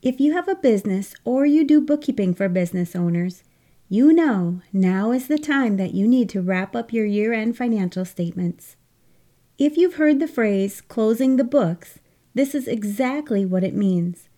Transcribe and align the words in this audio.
If 0.00 0.20
you 0.20 0.32
have 0.34 0.46
a 0.46 0.54
business 0.54 1.14
or 1.24 1.44
you 1.44 1.64
do 1.64 1.80
bookkeeping 1.80 2.32
for 2.32 2.48
business 2.48 2.94
owners, 2.94 3.42
you 3.88 4.12
know 4.12 4.60
now 4.72 5.10
is 5.10 5.26
the 5.26 5.38
time 5.38 5.76
that 5.76 5.92
you 5.92 6.06
need 6.06 6.28
to 6.28 6.40
wrap 6.40 6.76
up 6.76 6.92
your 6.92 7.04
year 7.04 7.32
end 7.32 7.56
financial 7.56 8.04
statements. 8.04 8.76
If 9.58 9.76
you've 9.76 9.96
heard 9.96 10.20
the 10.20 10.28
phrase 10.28 10.80
closing 10.80 11.36
the 11.36 11.42
books, 11.42 11.98
this 12.32 12.54
is 12.54 12.68
exactly 12.68 13.44
what 13.44 13.64
it 13.64 13.74
means. 13.74 14.28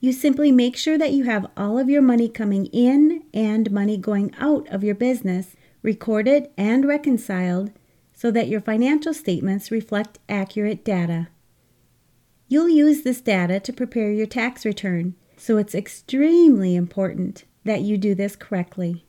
You 0.00 0.12
simply 0.12 0.52
make 0.52 0.76
sure 0.76 0.98
that 0.98 1.12
you 1.12 1.24
have 1.24 1.50
all 1.56 1.78
of 1.78 1.88
your 1.88 2.02
money 2.02 2.28
coming 2.28 2.66
in 2.66 3.22
and 3.32 3.70
money 3.70 3.96
going 3.96 4.34
out 4.38 4.68
of 4.68 4.84
your 4.84 4.94
business 4.94 5.56
recorded 5.82 6.50
and 6.58 6.84
reconciled 6.84 7.72
so 8.12 8.30
that 8.32 8.48
your 8.48 8.60
financial 8.60 9.14
statements 9.14 9.70
reflect 9.70 10.18
accurate 10.28 10.84
data. 10.84 11.28
You'll 12.48 12.68
use 12.68 13.02
this 13.02 13.20
data 13.20 13.58
to 13.58 13.72
prepare 13.72 14.12
your 14.12 14.26
tax 14.26 14.64
return, 14.64 15.16
so 15.36 15.56
it's 15.56 15.74
extremely 15.74 16.76
important 16.76 17.44
that 17.64 17.80
you 17.80 17.98
do 17.98 18.14
this 18.14 18.36
correctly. 18.36 19.04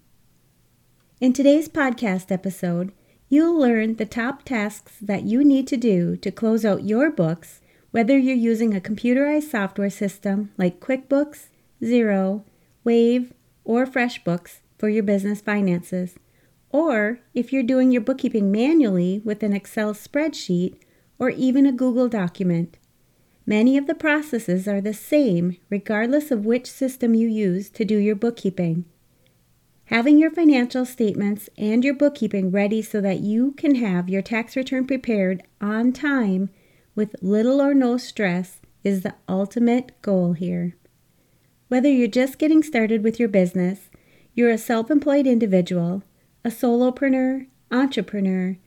In 1.22 1.34
today's 1.34 1.70
podcast 1.70 2.32
episode, 2.32 2.92
you'll 3.30 3.56
learn 3.56 3.98
the 3.98 4.08
top 4.08 4.42
tasks 4.42 4.94
that 5.00 5.26
you 5.26 5.44
need 5.44 5.68
to 5.68 5.78
do 5.78 6.18
to 6.18 6.32
close 6.32 6.66
out 6.66 6.86
your 6.86 7.12
books, 7.12 7.62
whether 7.92 8.18
you're 8.18 8.36
using 8.36 8.76
a 8.76 8.82
computerized 8.82 9.52
software 9.52 9.92
system 9.92 10.52
like 10.58 10.80
QuickBooks, 10.80 11.50
Xero, 11.80 12.44
Wave, 12.84 13.34
or 13.64 13.86
FreshBooks 13.86 14.62
for 14.80 14.90
your 14.90 15.04
business 15.04 15.42
finances, 15.42 16.16
or 16.72 17.20
if 17.36 17.54
you're 17.54 17.62
doing 17.62 17.92
your 17.92 18.02
bookkeeping 18.02 18.52
manually 18.52 19.22
with 19.24 19.44
an 19.44 19.54
Excel 19.54 19.94
spreadsheet 19.94 20.80
or 21.20 21.30
even 21.30 21.68
a 21.68 21.72
Google 21.72 22.10
document. 22.10 22.80
Many 23.50 23.78
of 23.78 23.88
the 23.88 23.96
processes 23.96 24.68
are 24.68 24.82
the 24.82 24.94
same 24.94 25.56
regardless 25.70 26.32
of 26.32 26.46
which 26.46 26.70
system 26.70 27.14
you 27.16 27.30
use 27.30 27.70
to 27.70 27.86
do 27.86 27.98
your 27.98 28.16
bookkeeping. 28.16 28.84
Having 29.86 30.18
your 30.18 30.32
financial 30.32 30.86
statements 30.86 31.50
and 31.58 31.82
your 31.82 31.94
bookkeeping 31.94 32.52
ready 32.52 32.82
so 32.82 33.00
that 33.00 33.22
you 33.22 33.54
can 33.54 33.76
have 33.76 34.10
your 34.10 34.22
tax 34.22 34.58
return 34.58 34.86
prepared 34.86 35.44
on 35.62 35.94
time 35.94 36.50
with 36.94 37.16
little 37.22 37.62
or 37.62 37.74
no 37.74 37.96
stress 37.96 38.60
is 38.84 39.04
the 39.04 39.16
ultimate 39.30 39.94
goal 40.02 40.34
here. 40.34 40.76
Whether 41.70 41.90
you're 41.90 42.10
just 42.10 42.40
getting 42.40 42.62
started 42.62 43.02
with 43.02 43.18
your 43.18 43.30
business, 43.30 43.90
you're 44.34 44.50
a 44.50 44.58
self 44.58 44.92
employed 44.92 45.26
individual, 45.26 46.04
a 46.44 46.50
solopreneur, 46.50 47.48
entrepreneur, 47.72 48.58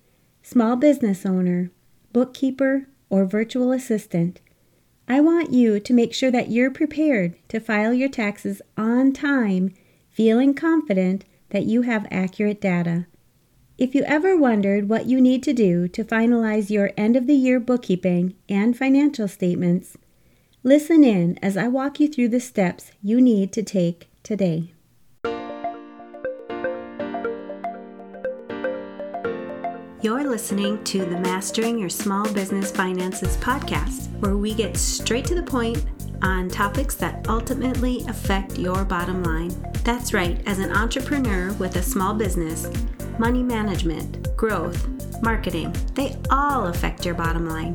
small 0.42 0.77
business 0.77 1.27
owner, 1.27 1.70
bookkeeper, 2.14 2.86
or 3.11 3.27
virtual 3.27 3.73
assistant, 3.73 4.41
I 5.09 5.20
want 5.20 5.53
you 5.53 5.81
to 5.81 5.93
make 5.93 6.15
sure 6.15 6.31
that 6.31 6.51
you're 6.51 6.70
prepared 6.70 7.37
to 7.48 7.61
file 7.61 7.93
your 7.93 8.09
taxes 8.09 8.62
on 8.77 9.12
time, 9.12 9.75
feeling 10.11 10.55
confident 10.55 11.25
that 11.51 11.65
you 11.65 11.83
have 11.83 12.07
accurate 12.11 12.61
data. 12.61 13.07
If 13.77 13.95
you 13.95 14.03
ever 14.03 14.37
wondered 14.37 14.89
what 14.89 15.07
you 15.07 15.20
need 15.20 15.42
to 15.45 15.53
do 15.53 15.89
to 15.89 16.05
finalize 16.05 16.70
your 16.70 16.92
end 16.97 17.17
of 17.17 17.27
the 17.27 17.34
year 17.34 17.59
bookkeeping 17.59 18.34
and 18.48 18.77
financial 18.77 19.27
statements, 19.27 19.97
listen 20.62 21.03
in 21.03 21.39
as 21.42 21.57
I 21.57 21.67
walk 21.67 21.98
you 21.98 22.09
through 22.09 22.29
the 22.29 22.41
steps 22.41 22.92
you 23.03 23.20
need 23.20 23.53
to 23.55 23.62
take 23.62 24.09
today. 24.23 24.75
You're 30.03 30.25
listening 30.25 30.83
to 30.84 31.05
the 31.05 31.19
Mastering 31.19 31.79
Your 31.79 31.91
Small 31.91 32.27
Business 32.33 32.70
Finances 32.70 33.37
podcast, 33.37 34.09
where 34.20 34.34
we 34.34 34.55
get 34.55 34.79
straight 34.79 35.27
to 35.27 35.34
the 35.34 35.42
point 35.42 35.84
on 36.23 36.48
topics 36.48 36.95
that 36.95 37.29
ultimately 37.29 38.03
affect 38.09 38.57
your 38.57 38.83
bottom 38.87 39.23
line. 39.23 39.51
That's 39.84 40.15
right, 40.15 40.41
as 40.47 40.59
an 40.59 40.73
entrepreneur 40.73 41.53
with 41.59 41.77
a 41.77 41.83
small 41.83 42.15
business, 42.15 42.67
money 43.19 43.42
management, 43.42 44.35
growth, 44.39 44.89
marketing, 45.23 45.77
they 45.92 46.17
all 46.30 46.69
affect 46.69 47.05
your 47.05 47.14
bottom 47.14 47.47
line. 47.47 47.74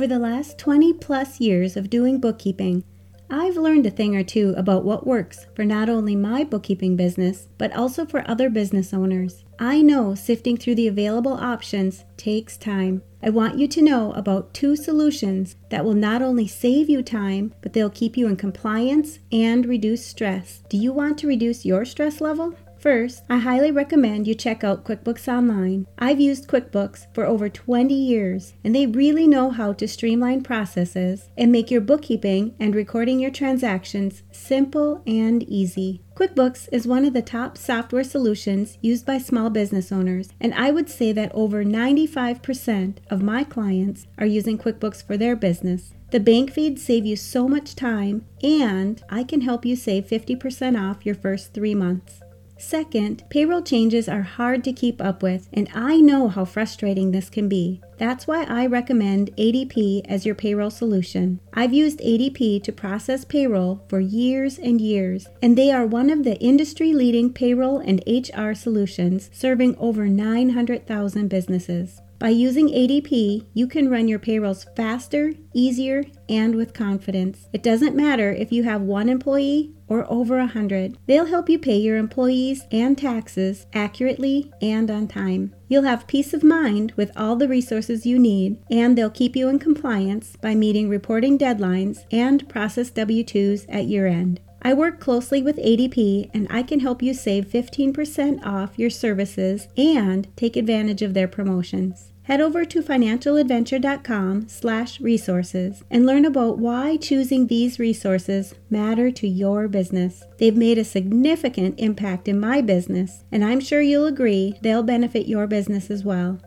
Over 0.00 0.06
the 0.06 0.18
last 0.18 0.56
20 0.56 0.94
plus 0.94 1.40
years 1.40 1.76
of 1.76 1.90
doing 1.90 2.20
bookkeeping, 2.20 2.84
I've 3.28 3.58
learned 3.58 3.84
a 3.84 3.90
thing 3.90 4.16
or 4.16 4.24
two 4.24 4.54
about 4.56 4.82
what 4.82 5.06
works 5.06 5.44
for 5.54 5.62
not 5.62 5.90
only 5.90 6.16
my 6.16 6.42
bookkeeping 6.42 6.96
business, 6.96 7.48
but 7.58 7.76
also 7.76 8.06
for 8.06 8.24
other 8.26 8.48
business 8.48 8.94
owners. 8.94 9.44
I 9.58 9.82
know 9.82 10.14
sifting 10.14 10.56
through 10.56 10.76
the 10.76 10.88
available 10.88 11.34
options 11.34 12.06
takes 12.16 12.56
time. 12.56 13.02
I 13.22 13.28
want 13.28 13.58
you 13.58 13.68
to 13.68 13.82
know 13.82 14.12
about 14.12 14.54
two 14.54 14.74
solutions 14.74 15.56
that 15.68 15.84
will 15.84 15.92
not 15.92 16.22
only 16.22 16.46
save 16.46 16.88
you 16.88 17.02
time, 17.02 17.52
but 17.60 17.74
they'll 17.74 17.90
keep 17.90 18.16
you 18.16 18.26
in 18.26 18.36
compliance 18.36 19.18
and 19.30 19.66
reduce 19.66 20.06
stress. 20.06 20.62
Do 20.70 20.78
you 20.78 20.94
want 20.94 21.18
to 21.18 21.28
reduce 21.28 21.66
your 21.66 21.84
stress 21.84 22.22
level? 22.22 22.54
First, 22.80 23.24
I 23.28 23.36
highly 23.36 23.70
recommend 23.70 24.26
you 24.26 24.34
check 24.34 24.64
out 24.64 24.84
QuickBooks 24.84 25.28
Online. 25.28 25.86
I've 25.98 26.18
used 26.18 26.48
QuickBooks 26.48 27.14
for 27.14 27.26
over 27.26 27.50
20 27.50 27.92
years, 27.92 28.54
and 28.64 28.74
they 28.74 28.86
really 28.86 29.26
know 29.26 29.50
how 29.50 29.74
to 29.74 29.86
streamline 29.86 30.42
processes 30.42 31.28
and 31.36 31.52
make 31.52 31.70
your 31.70 31.82
bookkeeping 31.82 32.54
and 32.58 32.74
recording 32.74 33.20
your 33.20 33.32
transactions 33.32 34.22
simple 34.32 35.02
and 35.06 35.42
easy. 35.42 36.00
QuickBooks 36.14 36.70
is 36.72 36.86
one 36.86 37.04
of 37.04 37.12
the 37.12 37.20
top 37.20 37.58
software 37.58 38.02
solutions 38.02 38.78
used 38.80 39.04
by 39.04 39.18
small 39.18 39.50
business 39.50 39.92
owners, 39.92 40.30
and 40.40 40.54
I 40.54 40.70
would 40.70 40.88
say 40.88 41.12
that 41.12 41.32
over 41.34 41.62
95% 41.62 42.96
of 43.10 43.22
my 43.22 43.44
clients 43.44 44.06
are 44.16 44.26
using 44.26 44.56
QuickBooks 44.56 45.06
for 45.06 45.18
their 45.18 45.36
business. 45.36 45.92
The 46.12 46.20
bank 46.20 46.50
feeds 46.50 46.82
save 46.82 47.04
you 47.04 47.16
so 47.16 47.46
much 47.46 47.76
time, 47.76 48.24
and 48.42 49.02
I 49.10 49.22
can 49.22 49.42
help 49.42 49.66
you 49.66 49.76
save 49.76 50.06
50% 50.06 50.80
off 50.80 51.04
your 51.04 51.14
first 51.14 51.52
three 51.52 51.74
months. 51.74 52.22
Second, 52.60 53.24
payroll 53.30 53.62
changes 53.62 54.06
are 54.06 54.20
hard 54.20 54.62
to 54.64 54.72
keep 54.72 55.00
up 55.00 55.22
with, 55.22 55.48
and 55.50 55.66
I 55.74 55.96
know 55.96 56.28
how 56.28 56.44
frustrating 56.44 57.10
this 57.10 57.30
can 57.30 57.48
be. 57.48 57.80
That's 57.96 58.26
why 58.26 58.44
I 58.44 58.66
recommend 58.66 59.34
ADP 59.36 60.02
as 60.06 60.26
your 60.26 60.34
payroll 60.34 60.70
solution. 60.70 61.40
I've 61.54 61.72
used 61.72 62.00
ADP 62.00 62.62
to 62.64 62.70
process 62.70 63.24
payroll 63.24 63.82
for 63.88 63.98
years 63.98 64.58
and 64.58 64.78
years, 64.78 65.26
and 65.40 65.56
they 65.56 65.72
are 65.72 65.86
one 65.86 66.10
of 66.10 66.22
the 66.22 66.38
industry 66.38 66.92
leading 66.92 67.32
payroll 67.32 67.78
and 67.78 68.04
HR 68.06 68.52
solutions 68.52 69.30
serving 69.32 69.74
over 69.78 70.06
900,000 70.06 71.28
businesses. 71.28 72.02
By 72.20 72.28
using 72.28 72.68
ADP, 72.68 73.46
you 73.54 73.66
can 73.66 73.88
run 73.88 74.06
your 74.06 74.18
payrolls 74.18 74.66
faster, 74.76 75.32
easier, 75.54 76.04
and 76.28 76.54
with 76.54 76.74
confidence. 76.74 77.48
It 77.54 77.62
doesn't 77.62 77.96
matter 77.96 78.30
if 78.30 78.52
you 78.52 78.62
have 78.64 78.82
one 78.82 79.08
employee 79.08 79.72
or 79.88 80.04
over 80.12 80.38
a 80.38 80.46
hundred. 80.46 80.98
They'll 81.06 81.24
help 81.24 81.48
you 81.48 81.58
pay 81.58 81.78
your 81.78 81.96
employees 81.96 82.66
and 82.70 82.98
taxes 82.98 83.66
accurately 83.72 84.52
and 84.60 84.90
on 84.90 85.08
time. 85.08 85.54
You'll 85.66 85.84
have 85.84 86.06
peace 86.06 86.34
of 86.34 86.44
mind 86.44 86.92
with 86.94 87.10
all 87.16 87.36
the 87.36 87.48
resources 87.48 88.04
you 88.04 88.18
need, 88.18 88.58
and 88.70 88.98
they'll 88.98 89.08
keep 89.08 89.34
you 89.34 89.48
in 89.48 89.58
compliance 89.58 90.36
by 90.36 90.54
meeting 90.54 90.90
reporting 90.90 91.38
deadlines 91.38 92.04
and 92.12 92.46
process 92.50 92.90
W 92.90 93.24
2s 93.24 93.64
at 93.70 93.86
year 93.86 94.06
end. 94.06 94.40
I 94.62 94.74
work 94.74 95.00
closely 95.00 95.42
with 95.42 95.56
ADP 95.56 96.30
and 96.34 96.46
I 96.50 96.62
can 96.62 96.80
help 96.80 97.02
you 97.02 97.14
save 97.14 97.46
15% 97.46 98.44
off 98.44 98.78
your 98.78 98.90
services 98.90 99.68
and 99.76 100.28
take 100.36 100.56
advantage 100.56 101.02
of 101.02 101.14
their 101.14 101.28
promotions. 101.28 102.12
Head 102.24 102.40
over 102.40 102.64
to 102.64 102.82
financialadventure.com 102.82 104.48
slash 104.48 105.00
resources 105.00 105.82
and 105.90 106.06
learn 106.06 106.24
about 106.24 106.58
why 106.58 106.96
choosing 106.96 107.46
these 107.46 107.80
resources 107.80 108.54
matter 108.68 109.10
to 109.10 109.26
your 109.26 109.66
business. 109.66 110.22
They've 110.38 110.56
made 110.56 110.78
a 110.78 110.84
significant 110.84 111.80
impact 111.80 112.28
in 112.28 112.38
my 112.38 112.60
business, 112.60 113.24
and 113.32 113.44
I'm 113.44 113.58
sure 113.58 113.80
you'll 113.80 114.06
agree 114.06 114.54
they'll 114.62 114.84
benefit 114.84 115.26
your 115.26 115.48
business 115.48 115.90
as 115.90 116.04
well. 116.04 116.38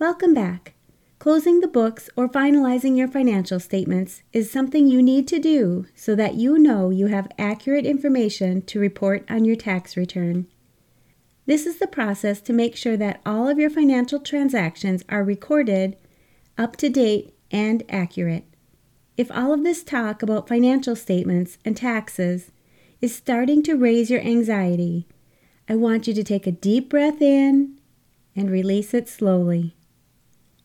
Welcome 0.00 0.34
back. 0.34 0.74
Closing 1.18 1.58
the 1.58 1.66
books 1.66 2.08
or 2.14 2.28
finalizing 2.28 2.96
your 2.96 3.08
financial 3.08 3.58
statements 3.58 4.22
is 4.32 4.52
something 4.52 4.86
you 4.86 5.02
need 5.02 5.26
to 5.26 5.40
do 5.40 5.84
so 5.92 6.14
that 6.14 6.36
you 6.36 6.58
know 6.58 6.90
you 6.90 7.08
have 7.08 7.26
accurate 7.36 7.84
information 7.84 8.62
to 8.62 8.78
report 8.78 9.28
on 9.28 9.44
your 9.44 9.56
tax 9.56 9.96
return. 9.96 10.46
This 11.44 11.66
is 11.66 11.78
the 11.78 11.88
process 11.88 12.40
to 12.42 12.52
make 12.52 12.76
sure 12.76 12.96
that 12.98 13.20
all 13.26 13.48
of 13.48 13.58
your 13.58 13.70
financial 13.70 14.20
transactions 14.20 15.02
are 15.08 15.24
recorded, 15.24 15.96
up 16.56 16.76
to 16.76 16.88
date, 16.88 17.34
and 17.50 17.82
accurate. 17.88 18.44
If 19.16 19.28
all 19.32 19.52
of 19.52 19.64
this 19.64 19.82
talk 19.82 20.22
about 20.22 20.46
financial 20.46 20.94
statements 20.94 21.58
and 21.64 21.76
taxes 21.76 22.52
is 23.00 23.12
starting 23.16 23.64
to 23.64 23.74
raise 23.74 24.08
your 24.08 24.20
anxiety, 24.20 25.08
I 25.68 25.74
want 25.74 26.06
you 26.06 26.14
to 26.14 26.22
take 26.22 26.46
a 26.46 26.52
deep 26.52 26.88
breath 26.88 27.20
in 27.20 27.80
and 28.36 28.52
release 28.52 28.94
it 28.94 29.08
slowly. 29.08 29.74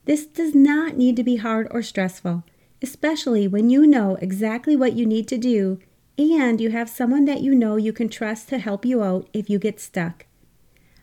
This 0.05 0.25
does 0.25 0.53
not 0.53 0.97
need 0.97 1.15
to 1.15 1.23
be 1.23 1.37
hard 1.37 1.67
or 1.71 1.81
stressful, 1.81 2.43
especially 2.81 3.47
when 3.47 3.69
you 3.69 3.87
know 3.87 4.15
exactly 4.15 4.75
what 4.75 4.93
you 4.93 5.05
need 5.05 5.27
to 5.29 5.37
do 5.37 5.79
and 6.17 6.61
you 6.61 6.69
have 6.69 6.89
someone 6.89 7.25
that 7.25 7.41
you 7.41 7.55
know 7.55 7.75
you 7.75 7.91
can 7.91 8.09
trust 8.09 8.49
to 8.49 8.59
help 8.59 8.85
you 8.85 9.03
out 9.03 9.27
if 9.33 9.49
you 9.49 9.57
get 9.57 9.79
stuck. 9.79 10.25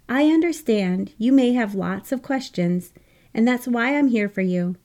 I 0.09 0.27
understand 0.27 1.13
you 1.19 1.33
may 1.33 1.53
have 1.53 1.75
lots 1.75 2.13
of 2.13 2.23
questions, 2.23 2.93
and 3.35 3.47
that's 3.47 3.67
why 3.67 3.97
I'm 3.97 4.09
here 4.09 4.29
for 4.29 4.41
you. 4.41 4.77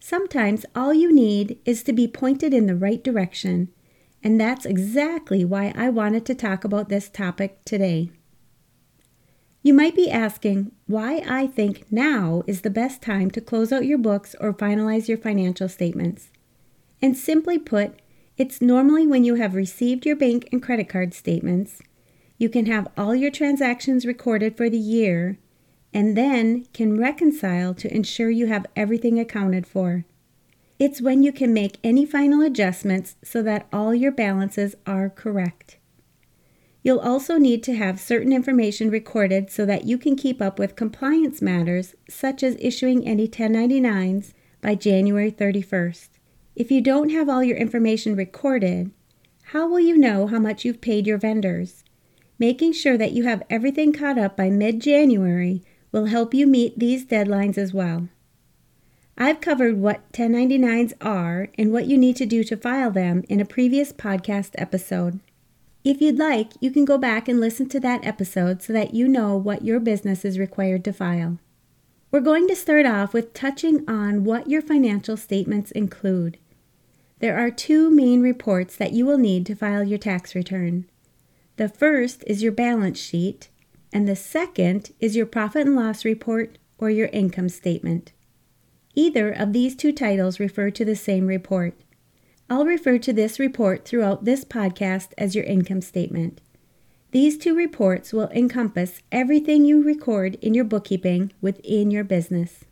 Sometimes 0.00 0.66
all 0.74 0.92
you 0.92 1.12
need 1.12 1.58
is 1.64 1.82
to 1.84 1.92
be 1.92 2.08
pointed 2.08 2.52
in 2.52 2.66
the 2.66 2.76
right 2.76 3.02
direction, 3.02 3.68
and 4.22 4.40
that's 4.40 4.66
exactly 4.66 5.44
why 5.44 5.72
I 5.76 5.88
wanted 5.88 6.24
to 6.26 6.34
talk 6.34 6.64
about 6.64 6.88
this 6.88 7.08
topic 7.08 7.64
today. 7.64 8.10
You 9.64 9.72
might 9.72 9.96
be 9.96 10.10
asking 10.10 10.72
why 10.86 11.24
I 11.26 11.46
think 11.46 11.90
now 11.90 12.42
is 12.46 12.60
the 12.60 12.68
best 12.68 13.00
time 13.00 13.30
to 13.30 13.40
close 13.40 13.72
out 13.72 13.86
your 13.86 13.96
books 13.96 14.36
or 14.38 14.52
finalize 14.52 15.08
your 15.08 15.16
financial 15.16 15.70
statements. 15.70 16.30
And 17.00 17.16
simply 17.16 17.58
put, 17.58 18.02
it's 18.36 18.60
normally 18.60 19.06
when 19.06 19.24
you 19.24 19.36
have 19.36 19.54
received 19.54 20.04
your 20.04 20.16
bank 20.16 20.50
and 20.52 20.62
credit 20.62 20.90
card 20.90 21.14
statements, 21.14 21.80
you 22.36 22.50
can 22.50 22.66
have 22.66 22.88
all 22.94 23.14
your 23.14 23.30
transactions 23.30 24.04
recorded 24.04 24.54
for 24.54 24.68
the 24.68 24.76
year, 24.76 25.38
and 25.94 26.14
then 26.14 26.66
can 26.74 27.00
reconcile 27.00 27.72
to 27.72 27.94
ensure 27.94 28.28
you 28.28 28.48
have 28.48 28.66
everything 28.76 29.18
accounted 29.18 29.66
for. 29.66 30.04
It's 30.78 31.00
when 31.00 31.22
you 31.22 31.32
can 31.32 31.54
make 31.54 31.78
any 31.82 32.04
final 32.04 32.42
adjustments 32.42 33.16
so 33.24 33.42
that 33.44 33.66
all 33.72 33.94
your 33.94 34.12
balances 34.12 34.74
are 34.86 35.08
correct. 35.08 35.78
You'll 36.84 37.00
also 37.00 37.38
need 37.38 37.62
to 37.62 37.74
have 37.74 37.98
certain 37.98 38.30
information 38.30 38.90
recorded 38.90 39.50
so 39.50 39.64
that 39.64 39.86
you 39.86 39.96
can 39.96 40.16
keep 40.16 40.42
up 40.42 40.58
with 40.58 40.76
compliance 40.76 41.40
matters, 41.40 41.94
such 42.10 42.42
as 42.42 42.58
issuing 42.60 43.06
any 43.08 43.26
1099s 43.26 44.34
by 44.60 44.74
January 44.74 45.32
31st. 45.32 46.10
If 46.54 46.70
you 46.70 46.82
don't 46.82 47.08
have 47.08 47.26
all 47.26 47.42
your 47.42 47.56
information 47.56 48.14
recorded, 48.14 48.90
how 49.44 49.66
will 49.66 49.80
you 49.80 49.96
know 49.96 50.26
how 50.26 50.38
much 50.38 50.66
you've 50.66 50.82
paid 50.82 51.06
your 51.06 51.16
vendors? 51.16 51.84
Making 52.38 52.74
sure 52.74 52.98
that 52.98 53.12
you 53.12 53.24
have 53.24 53.42
everything 53.48 53.94
caught 53.94 54.18
up 54.18 54.36
by 54.36 54.50
mid 54.50 54.80
January 54.80 55.62
will 55.90 56.06
help 56.06 56.34
you 56.34 56.46
meet 56.46 56.78
these 56.78 57.06
deadlines 57.06 57.56
as 57.56 57.72
well. 57.72 58.08
I've 59.16 59.40
covered 59.40 59.78
what 59.78 60.12
1099s 60.12 60.92
are 61.00 61.48
and 61.56 61.72
what 61.72 61.86
you 61.86 61.96
need 61.96 62.16
to 62.16 62.26
do 62.26 62.44
to 62.44 62.58
file 62.58 62.90
them 62.90 63.24
in 63.30 63.40
a 63.40 63.46
previous 63.46 63.90
podcast 63.90 64.50
episode. 64.58 65.20
If 65.84 66.00
you'd 66.00 66.18
like, 66.18 66.52
you 66.60 66.70
can 66.70 66.86
go 66.86 66.96
back 66.96 67.28
and 67.28 67.38
listen 67.38 67.68
to 67.68 67.80
that 67.80 68.06
episode 68.06 68.62
so 68.62 68.72
that 68.72 68.94
you 68.94 69.06
know 69.06 69.36
what 69.36 69.66
your 69.66 69.78
business 69.78 70.24
is 70.24 70.38
required 70.38 70.82
to 70.86 70.94
file. 70.94 71.38
We're 72.10 72.20
going 72.20 72.48
to 72.48 72.56
start 72.56 72.86
off 72.86 73.12
with 73.12 73.34
touching 73.34 73.84
on 73.86 74.24
what 74.24 74.48
your 74.48 74.62
financial 74.62 75.18
statements 75.18 75.70
include. 75.70 76.38
There 77.18 77.36
are 77.36 77.50
two 77.50 77.90
main 77.90 78.22
reports 78.22 78.76
that 78.76 78.92
you 78.92 79.04
will 79.04 79.18
need 79.18 79.44
to 79.44 79.54
file 79.54 79.84
your 79.84 79.98
tax 79.98 80.34
return. 80.34 80.86
The 81.56 81.68
first 81.68 82.24
is 82.26 82.42
your 82.42 82.52
balance 82.52 82.98
sheet, 82.98 83.50
and 83.92 84.08
the 84.08 84.16
second 84.16 84.90
is 85.00 85.14
your 85.14 85.26
profit 85.26 85.66
and 85.66 85.76
loss 85.76 86.02
report 86.02 86.56
or 86.78 86.88
your 86.88 87.08
income 87.08 87.50
statement. 87.50 88.12
Either 88.94 89.30
of 89.30 89.52
these 89.52 89.76
two 89.76 89.92
titles 89.92 90.40
refer 90.40 90.70
to 90.70 90.84
the 90.84 90.96
same 90.96 91.26
report. 91.26 91.74
I'll 92.50 92.66
refer 92.66 92.98
to 92.98 93.12
this 93.12 93.38
report 93.38 93.86
throughout 93.86 94.24
this 94.24 94.44
podcast 94.44 95.12
as 95.16 95.34
your 95.34 95.44
income 95.44 95.80
statement. 95.80 96.40
These 97.10 97.38
two 97.38 97.54
reports 97.54 98.12
will 98.12 98.28
encompass 98.30 99.00
everything 99.10 99.64
you 99.64 99.82
record 99.82 100.34
in 100.42 100.52
your 100.52 100.64
bookkeeping 100.64 101.32
within 101.40 101.90
your 101.90 102.04
business. 102.04 102.64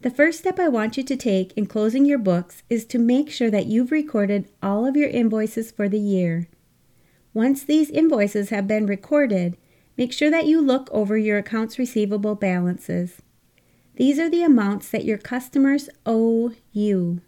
The 0.00 0.10
first 0.10 0.38
step 0.38 0.58
I 0.58 0.68
want 0.68 0.96
you 0.96 1.02
to 1.02 1.16
take 1.16 1.52
in 1.54 1.66
closing 1.66 2.06
your 2.06 2.18
books 2.18 2.62
is 2.70 2.84
to 2.86 2.98
make 2.98 3.30
sure 3.30 3.50
that 3.50 3.66
you've 3.66 3.90
recorded 3.90 4.48
all 4.62 4.86
of 4.86 4.96
your 4.96 5.08
invoices 5.08 5.70
for 5.70 5.88
the 5.88 5.98
year. 5.98 6.48
Once 7.32 7.64
these 7.64 7.90
invoices 7.90 8.50
have 8.50 8.68
been 8.68 8.86
recorded, 8.86 9.56
make 9.96 10.12
sure 10.12 10.30
that 10.30 10.46
you 10.46 10.60
look 10.60 10.88
over 10.92 11.18
your 11.18 11.38
accounts 11.38 11.78
receivable 11.78 12.34
balances. 12.34 13.22
These 13.96 14.18
are 14.18 14.30
the 14.30 14.42
amounts 14.42 14.90
that 14.90 15.04
your 15.04 15.18
customers 15.18 15.88
owe 16.06 16.52
you. 16.72 17.22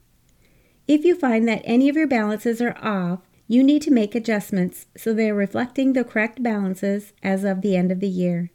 If 0.87 1.05
you 1.05 1.17
find 1.17 1.49
that 1.49 1.63
any 1.65 1.89
of 1.89 1.97
your 1.97 2.07
balances 2.07 2.61
are 2.61 2.77
off, 2.81 3.21
you 3.49 3.63
need 3.63 3.83
to 3.83 3.91
make 3.91 4.15
adjustments 4.15 4.87
so 4.97 5.13
they 5.13 5.31
are 5.31 5.35
reflecting 5.35 5.93
the 5.93 6.05
correct 6.05 6.43
balances 6.43 7.13
as 7.23 7.45
of 7.45 7.61
the 7.61 7.77
end 7.77 7.91
of 7.91 8.01
the 8.01 8.09
year. 8.09 8.51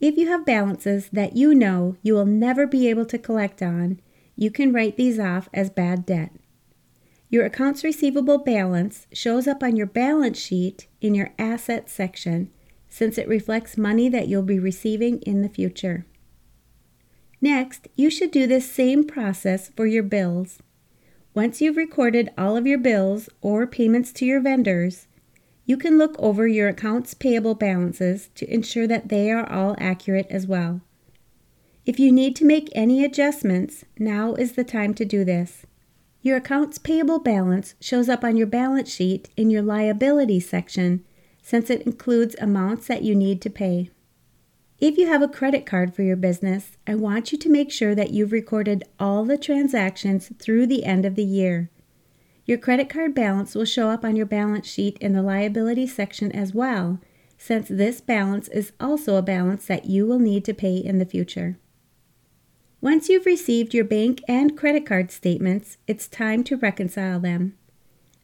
If 0.00 0.16
you 0.16 0.28
have 0.28 0.44
balances 0.44 1.08
that 1.12 1.36
you 1.36 1.54
know 1.54 1.96
you 2.02 2.14
will 2.14 2.26
never 2.26 2.66
be 2.66 2.88
able 2.88 3.06
to 3.06 3.18
collect 3.18 3.62
on, 3.62 4.00
you 4.34 4.50
can 4.50 4.72
write 4.72 4.96
these 4.96 5.18
off 5.18 5.48
as 5.54 5.70
bad 5.70 6.04
debt. 6.04 6.32
Your 7.28 7.46
accounts 7.46 7.84
receivable 7.84 8.38
balance 8.38 9.06
shows 9.12 9.46
up 9.46 9.62
on 9.62 9.76
your 9.76 9.86
balance 9.86 10.38
sheet 10.38 10.86
in 11.00 11.14
your 11.14 11.32
assets 11.38 11.92
section 11.92 12.50
since 12.88 13.16
it 13.16 13.28
reflects 13.28 13.78
money 13.78 14.08
that 14.10 14.28
you'll 14.28 14.42
be 14.42 14.58
receiving 14.58 15.20
in 15.22 15.40
the 15.40 15.48
future. 15.48 16.04
Next, 17.40 17.88
you 17.94 18.10
should 18.10 18.30
do 18.30 18.46
this 18.46 18.70
same 18.70 19.04
process 19.04 19.70
for 19.70 19.86
your 19.86 20.02
bills. 20.02 20.58
Once 21.34 21.62
you've 21.62 21.78
recorded 21.78 22.30
all 22.36 22.56
of 22.58 22.66
your 22.66 22.78
bills 22.78 23.30
or 23.40 23.66
payments 23.66 24.12
to 24.12 24.26
your 24.26 24.40
vendors, 24.40 25.06
you 25.64 25.78
can 25.78 25.96
look 25.96 26.14
over 26.18 26.46
your 26.46 26.68
accounts 26.68 27.14
payable 27.14 27.54
balances 27.54 28.28
to 28.34 28.52
ensure 28.52 28.86
that 28.86 29.08
they 29.08 29.30
are 29.30 29.50
all 29.50 29.74
accurate 29.78 30.26
as 30.28 30.46
well. 30.46 30.82
If 31.86 31.98
you 31.98 32.12
need 32.12 32.36
to 32.36 32.44
make 32.44 32.68
any 32.74 33.02
adjustments, 33.02 33.84
now 33.98 34.34
is 34.34 34.52
the 34.52 34.64
time 34.64 34.92
to 34.94 35.06
do 35.06 35.24
this. 35.24 35.64
Your 36.20 36.36
accounts 36.36 36.76
payable 36.76 37.18
balance 37.18 37.74
shows 37.80 38.10
up 38.10 38.22
on 38.22 38.36
your 38.36 38.46
balance 38.46 38.92
sheet 38.92 39.30
in 39.36 39.48
your 39.48 39.62
liability 39.62 40.38
section 40.38 41.02
since 41.42 41.70
it 41.70 41.82
includes 41.82 42.36
amounts 42.40 42.86
that 42.86 43.02
you 43.02 43.14
need 43.14 43.40
to 43.40 43.50
pay. 43.50 43.90
If 44.82 44.98
you 44.98 45.06
have 45.06 45.22
a 45.22 45.28
credit 45.28 45.64
card 45.64 45.94
for 45.94 46.02
your 46.02 46.16
business, 46.16 46.76
I 46.88 46.96
want 46.96 47.30
you 47.30 47.38
to 47.38 47.48
make 47.48 47.70
sure 47.70 47.94
that 47.94 48.10
you've 48.10 48.32
recorded 48.32 48.82
all 48.98 49.24
the 49.24 49.38
transactions 49.38 50.32
through 50.40 50.66
the 50.66 50.82
end 50.82 51.06
of 51.06 51.14
the 51.14 51.22
year. 51.22 51.70
Your 52.46 52.58
credit 52.58 52.88
card 52.88 53.14
balance 53.14 53.54
will 53.54 53.64
show 53.64 53.90
up 53.90 54.04
on 54.04 54.16
your 54.16 54.26
balance 54.26 54.66
sheet 54.66 54.98
in 54.98 55.12
the 55.12 55.22
liability 55.22 55.86
section 55.86 56.32
as 56.32 56.52
well, 56.52 56.98
since 57.38 57.68
this 57.68 58.00
balance 58.00 58.48
is 58.48 58.72
also 58.80 59.14
a 59.14 59.22
balance 59.22 59.66
that 59.66 59.84
you 59.84 60.04
will 60.04 60.18
need 60.18 60.44
to 60.46 60.52
pay 60.52 60.78
in 60.78 60.98
the 60.98 61.06
future. 61.06 61.60
Once 62.80 63.08
you've 63.08 63.24
received 63.24 63.72
your 63.72 63.84
bank 63.84 64.20
and 64.26 64.58
credit 64.58 64.84
card 64.84 65.12
statements, 65.12 65.78
it's 65.86 66.08
time 66.08 66.42
to 66.42 66.56
reconcile 66.56 67.20
them. 67.20 67.56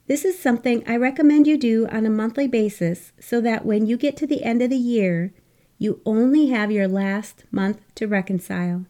This 0.09 0.25
is 0.25 0.37
something 0.37 0.83
I 0.88 0.97
recommend 0.97 1.47
you 1.47 1.57
do 1.57 1.87
on 1.87 2.05
a 2.05 2.11
monthly 2.11 2.49
basis 2.49 3.12
so 3.21 3.41
that 3.43 3.65
when 3.65 3.87
you 3.87 3.97
get 3.97 4.17
to 4.17 4.27
the 4.27 4.43
end 4.43 4.61
of 4.61 4.71
the 4.71 4.77
year, 4.77 5.33
you 5.78 6.00
only 6.04 6.49
have 6.49 6.73
your 6.73 6.88
last 6.88 7.44
month 7.50 7.80
to 7.94 8.06
reconcile. 8.06 8.85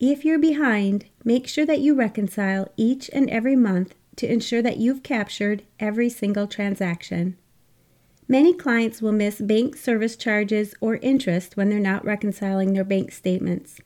If 0.00 0.24
you're 0.24 0.38
behind, 0.38 1.06
make 1.24 1.46
sure 1.46 1.64
that 1.64 1.80
you 1.80 1.94
reconcile 1.94 2.68
each 2.76 3.08
and 3.12 3.30
every 3.30 3.56
month 3.56 3.94
to 4.16 4.30
ensure 4.30 4.60
that 4.60 4.76
you've 4.76 5.02
captured 5.02 5.62
every 5.78 6.10
single 6.10 6.46
transaction. 6.46 7.36
Many 8.26 8.54
clients 8.54 9.00
will 9.00 9.12
miss 9.12 9.40
bank 9.40 9.76
service 9.76 10.16
charges 10.16 10.74
or 10.80 10.96
interest 10.96 11.56
when 11.56 11.68
they're 11.68 11.78
not 11.78 12.04
reconciling 12.04 12.72
their 12.72 12.84
bank 12.84 13.12
statements. 13.12 13.80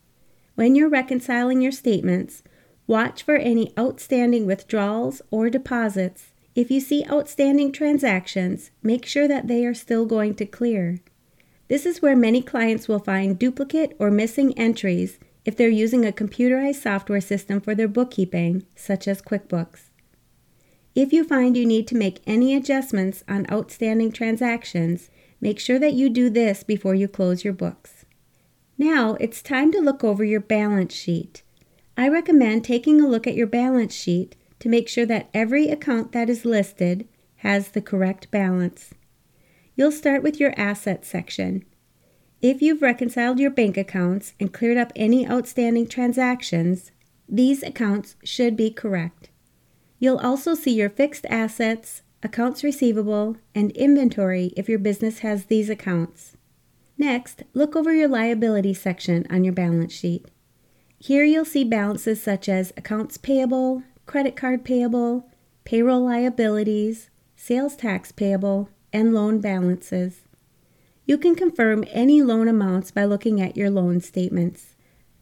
When 0.54 0.74
you're 0.74 0.88
reconciling 0.88 1.60
your 1.60 1.72
statements, 1.72 2.42
watch 2.86 3.22
for 3.22 3.36
any 3.36 3.72
outstanding 3.78 4.46
withdrawals 4.46 5.20
or 5.30 5.50
deposits. 5.50 6.32
If 6.54 6.70
you 6.70 6.80
see 6.80 7.04
outstanding 7.10 7.72
transactions, 7.72 8.70
make 8.82 9.04
sure 9.04 9.28
that 9.28 9.48
they 9.48 9.64
are 9.66 9.74
still 9.74 10.06
going 10.06 10.34
to 10.36 10.46
clear. 10.46 11.00
This 11.68 11.84
is 11.84 12.00
where 12.00 12.16
many 12.16 12.42
clients 12.42 12.88
will 12.88 12.98
find 12.98 13.38
duplicate 13.38 13.94
or 13.98 14.10
missing 14.10 14.58
entries 14.58 15.18
if 15.44 15.56
they're 15.56 15.68
using 15.68 16.04
a 16.04 16.12
computerized 16.12 16.82
software 16.82 17.20
system 17.20 17.60
for 17.60 17.74
their 17.74 17.88
bookkeeping, 17.88 18.64
such 18.74 19.06
as 19.06 19.22
QuickBooks. 19.22 19.90
If 20.94 21.12
you 21.12 21.24
find 21.24 21.56
you 21.56 21.64
need 21.64 21.86
to 21.88 21.94
make 21.94 22.20
any 22.26 22.54
adjustments 22.54 23.22
on 23.28 23.46
outstanding 23.52 24.12
transactions, 24.12 25.10
make 25.40 25.60
sure 25.60 25.78
that 25.78 25.92
you 25.92 26.10
do 26.10 26.28
this 26.28 26.62
before 26.62 26.94
you 26.94 27.06
close 27.06 27.44
your 27.44 27.52
books. 27.52 28.04
Now 28.76 29.14
it's 29.20 29.42
time 29.42 29.70
to 29.72 29.80
look 29.80 30.02
over 30.02 30.24
your 30.24 30.40
balance 30.40 30.94
sheet. 30.94 31.42
I 31.96 32.08
recommend 32.08 32.64
taking 32.64 33.00
a 33.00 33.08
look 33.08 33.26
at 33.26 33.34
your 33.34 33.46
balance 33.46 33.94
sheet 33.94 34.36
to 34.60 34.68
make 34.68 34.88
sure 34.88 35.06
that 35.06 35.30
every 35.34 35.68
account 35.68 36.12
that 36.12 36.30
is 36.30 36.44
listed 36.44 37.06
has 37.36 37.68
the 37.68 37.80
correct 37.80 38.30
balance. 38.30 38.92
You'll 39.78 39.92
start 39.92 40.24
with 40.24 40.40
your 40.40 40.52
assets 40.56 41.06
section. 41.06 41.64
If 42.42 42.60
you've 42.60 42.82
reconciled 42.82 43.38
your 43.38 43.52
bank 43.52 43.76
accounts 43.76 44.34
and 44.40 44.52
cleared 44.52 44.76
up 44.76 44.92
any 44.96 45.24
outstanding 45.24 45.86
transactions, 45.86 46.90
these 47.28 47.62
accounts 47.62 48.16
should 48.24 48.56
be 48.56 48.72
correct. 48.72 49.30
You'll 50.00 50.18
also 50.18 50.56
see 50.56 50.72
your 50.72 50.90
fixed 50.90 51.26
assets, 51.30 52.02
accounts 52.24 52.64
receivable, 52.64 53.36
and 53.54 53.70
inventory 53.70 54.52
if 54.56 54.68
your 54.68 54.80
business 54.80 55.20
has 55.20 55.44
these 55.44 55.70
accounts. 55.70 56.36
Next, 56.98 57.44
look 57.54 57.76
over 57.76 57.94
your 57.94 58.08
liability 58.08 58.74
section 58.74 59.28
on 59.30 59.44
your 59.44 59.54
balance 59.54 59.92
sheet. 59.92 60.28
Here 60.98 61.22
you'll 61.22 61.44
see 61.44 61.62
balances 61.62 62.20
such 62.20 62.48
as 62.48 62.72
accounts 62.76 63.16
payable, 63.16 63.84
credit 64.06 64.34
card 64.34 64.64
payable, 64.64 65.30
payroll 65.62 66.04
liabilities, 66.04 67.10
sales 67.36 67.76
tax 67.76 68.10
payable, 68.10 68.70
and 68.92 69.14
loan 69.14 69.40
balances. 69.40 70.22
You 71.06 71.18
can 71.18 71.34
confirm 71.34 71.84
any 71.88 72.22
loan 72.22 72.48
amounts 72.48 72.90
by 72.90 73.04
looking 73.04 73.40
at 73.40 73.56
your 73.56 73.70
loan 73.70 74.00
statements. 74.00 74.74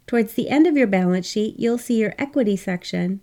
Towards 0.07 0.35
the 0.35 0.49
end 0.49 0.67
of 0.67 0.77
your 0.77 0.87
balance 0.87 1.27
sheet, 1.27 1.59
you'll 1.59 1.79
see 1.79 2.01
your 2.01 2.15
equity 2.19 2.57
section. 2.57 3.21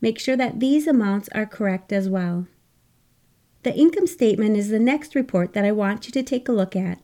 Make 0.00 0.18
sure 0.18 0.36
that 0.36 0.60
these 0.60 0.86
amounts 0.86 1.28
are 1.34 1.46
correct 1.46 1.92
as 1.92 2.08
well. 2.08 2.46
The 3.64 3.74
income 3.74 4.06
statement 4.06 4.56
is 4.56 4.68
the 4.68 4.78
next 4.78 5.14
report 5.14 5.54
that 5.54 5.64
I 5.64 5.72
want 5.72 6.06
you 6.06 6.12
to 6.12 6.22
take 6.22 6.48
a 6.48 6.52
look 6.52 6.76
at. 6.76 7.00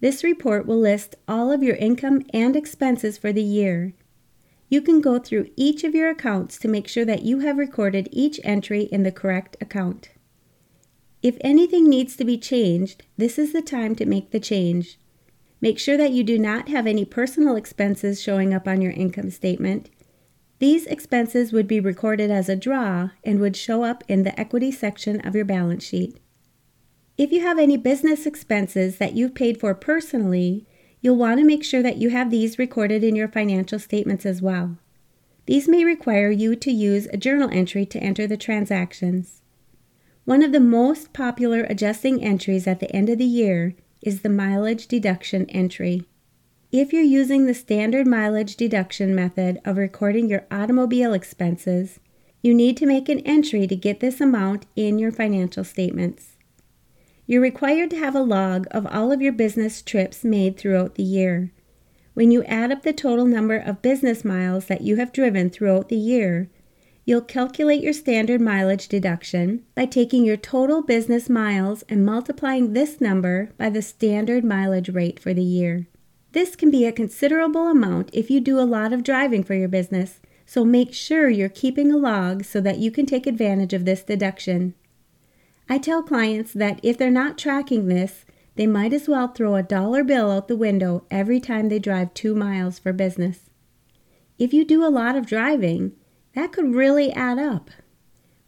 This 0.00 0.24
report 0.24 0.64
will 0.64 0.78
list 0.80 1.16
all 1.28 1.52
of 1.52 1.62
your 1.62 1.76
income 1.76 2.22
and 2.32 2.56
expenses 2.56 3.18
for 3.18 3.32
the 3.32 3.42
year. 3.42 3.92
You 4.68 4.80
can 4.80 5.02
go 5.02 5.18
through 5.18 5.50
each 5.54 5.84
of 5.84 5.94
your 5.94 6.08
accounts 6.08 6.58
to 6.60 6.68
make 6.68 6.88
sure 6.88 7.04
that 7.04 7.24
you 7.24 7.40
have 7.40 7.58
recorded 7.58 8.08
each 8.10 8.40
entry 8.42 8.84
in 8.84 9.02
the 9.02 9.12
correct 9.12 9.56
account. 9.60 10.08
If 11.22 11.36
anything 11.40 11.88
needs 11.88 12.16
to 12.16 12.24
be 12.24 12.36
changed, 12.36 13.04
this 13.16 13.38
is 13.38 13.52
the 13.52 13.62
time 13.62 13.94
to 13.94 14.06
make 14.06 14.32
the 14.32 14.40
change. 14.40 14.98
Make 15.60 15.78
sure 15.78 15.96
that 15.96 16.10
you 16.10 16.24
do 16.24 16.36
not 16.36 16.68
have 16.68 16.88
any 16.88 17.04
personal 17.04 17.54
expenses 17.54 18.20
showing 18.20 18.52
up 18.52 18.66
on 18.66 18.82
your 18.82 18.90
income 18.90 19.30
statement. 19.30 19.88
These 20.58 20.86
expenses 20.86 21.52
would 21.52 21.68
be 21.68 21.78
recorded 21.78 22.32
as 22.32 22.48
a 22.48 22.56
draw 22.56 23.10
and 23.22 23.38
would 23.38 23.56
show 23.56 23.84
up 23.84 24.02
in 24.08 24.24
the 24.24 24.38
equity 24.38 24.72
section 24.72 25.20
of 25.20 25.36
your 25.36 25.44
balance 25.44 25.84
sheet. 25.84 26.18
If 27.16 27.30
you 27.30 27.40
have 27.42 27.58
any 27.58 27.76
business 27.76 28.26
expenses 28.26 28.98
that 28.98 29.12
you've 29.12 29.34
paid 29.34 29.60
for 29.60 29.74
personally, 29.74 30.66
you'll 31.00 31.16
want 31.16 31.38
to 31.38 31.46
make 31.46 31.62
sure 31.62 31.82
that 31.82 31.98
you 31.98 32.10
have 32.10 32.30
these 32.30 32.58
recorded 32.58 33.04
in 33.04 33.14
your 33.14 33.28
financial 33.28 33.78
statements 33.78 34.26
as 34.26 34.42
well. 34.42 34.78
These 35.46 35.68
may 35.68 35.84
require 35.84 36.30
you 36.30 36.56
to 36.56 36.72
use 36.72 37.06
a 37.06 37.16
journal 37.16 37.48
entry 37.52 37.86
to 37.86 38.00
enter 38.00 38.26
the 38.26 38.36
transactions. 38.36 39.41
One 40.24 40.44
of 40.44 40.52
the 40.52 40.60
most 40.60 41.12
popular 41.12 41.64
adjusting 41.64 42.22
entries 42.22 42.68
at 42.68 42.78
the 42.78 42.94
end 42.94 43.08
of 43.08 43.18
the 43.18 43.24
year 43.24 43.74
is 44.00 44.20
the 44.20 44.28
mileage 44.28 44.86
deduction 44.86 45.50
entry. 45.50 46.04
If 46.70 46.92
you're 46.92 47.02
using 47.02 47.46
the 47.46 47.54
standard 47.54 48.06
mileage 48.06 48.56
deduction 48.56 49.16
method 49.16 49.60
of 49.64 49.76
recording 49.76 50.28
your 50.28 50.46
automobile 50.48 51.12
expenses, 51.12 51.98
you 52.40 52.54
need 52.54 52.76
to 52.76 52.86
make 52.86 53.08
an 53.08 53.18
entry 53.20 53.66
to 53.66 53.74
get 53.74 53.98
this 53.98 54.20
amount 54.20 54.66
in 54.76 55.00
your 55.00 55.10
financial 55.10 55.64
statements. 55.64 56.36
You're 57.26 57.42
required 57.42 57.90
to 57.90 57.98
have 57.98 58.14
a 58.14 58.20
log 58.20 58.68
of 58.70 58.86
all 58.86 59.10
of 59.10 59.20
your 59.20 59.32
business 59.32 59.82
trips 59.82 60.22
made 60.22 60.56
throughout 60.56 60.94
the 60.94 61.02
year. 61.02 61.50
When 62.14 62.30
you 62.30 62.44
add 62.44 62.70
up 62.70 62.82
the 62.82 62.92
total 62.92 63.26
number 63.26 63.56
of 63.56 63.82
business 63.82 64.24
miles 64.24 64.66
that 64.66 64.82
you 64.82 64.96
have 64.96 65.12
driven 65.12 65.50
throughout 65.50 65.88
the 65.88 65.96
year, 65.96 66.48
You'll 67.04 67.22
calculate 67.22 67.82
your 67.82 67.92
standard 67.92 68.40
mileage 68.40 68.86
deduction 68.86 69.64
by 69.74 69.86
taking 69.86 70.24
your 70.24 70.36
total 70.36 70.82
business 70.82 71.28
miles 71.28 71.82
and 71.88 72.06
multiplying 72.06 72.72
this 72.72 73.00
number 73.00 73.50
by 73.58 73.70
the 73.70 73.82
standard 73.82 74.44
mileage 74.44 74.88
rate 74.88 75.18
for 75.18 75.34
the 75.34 75.42
year. 75.42 75.88
This 76.30 76.54
can 76.54 76.70
be 76.70 76.86
a 76.86 76.92
considerable 76.92 77.66
amount 77.66 78.10
if 78.12 78.30
you 78.30 78.40
do 78.40 78.60
a 78.60 78.62
lot 78.62 78.92
of 78.92 79.02
driving 79.02 79.42
for 79.42 79.54
your 79.54 79.68
business, 79.68 80.20
so 80.46 80.64
make 80.64 80.94
sure 80.94 81.28
you're 81.28 81.48
keeping 81.48 81.90
a 81.90 81.96
log 81.96 82.44
so 82.44 82.60
that 82.60 82.78
you 82.78 82.92
can 82.92 83.04
take 83.04 83.26
advantage 83.26 83.72
of 83.72 83.84
this 83.84 84.04
deduction. 84.04 84.74
I 85.68 85.78
tell 85.78 86.02
clients 86.02 86.52
that 86.52 86.78
if 86.84 86.96
they're 86.98 87.10
not 87.10 87.36
tracking 87.36 87.88
this, 87.88 88.24
they 88.54 88.66
might 88.66 88.92
as 88.92 89.08
well 89.08 89.28
throw 89.28 89.56
a 89.56 89.62
dollar 89.62 90.04
bill 90.04 90.30
out 90.30 90.46
the 90.46 90.56
window 90.56 91.04
every 91.10 91.40
time 91.40 91.68
they 91.68 91.78
drive 91.78 92.14
two 92.14 92.34
miles 92.34 92.78
for 92.78 92.92
business. 92.92 93.50
If 94.38 94.52
you 94.52 94.64
do 94.64 94.84
a 94.84 94.90
lot 94.90 95.16
of 95.16 95.26
driving, 95.26 95.92
that 96.34 96.52
could 96.52 96.74
really 96.74 97.12
add 97.12 97.38
up. 97.38 97.70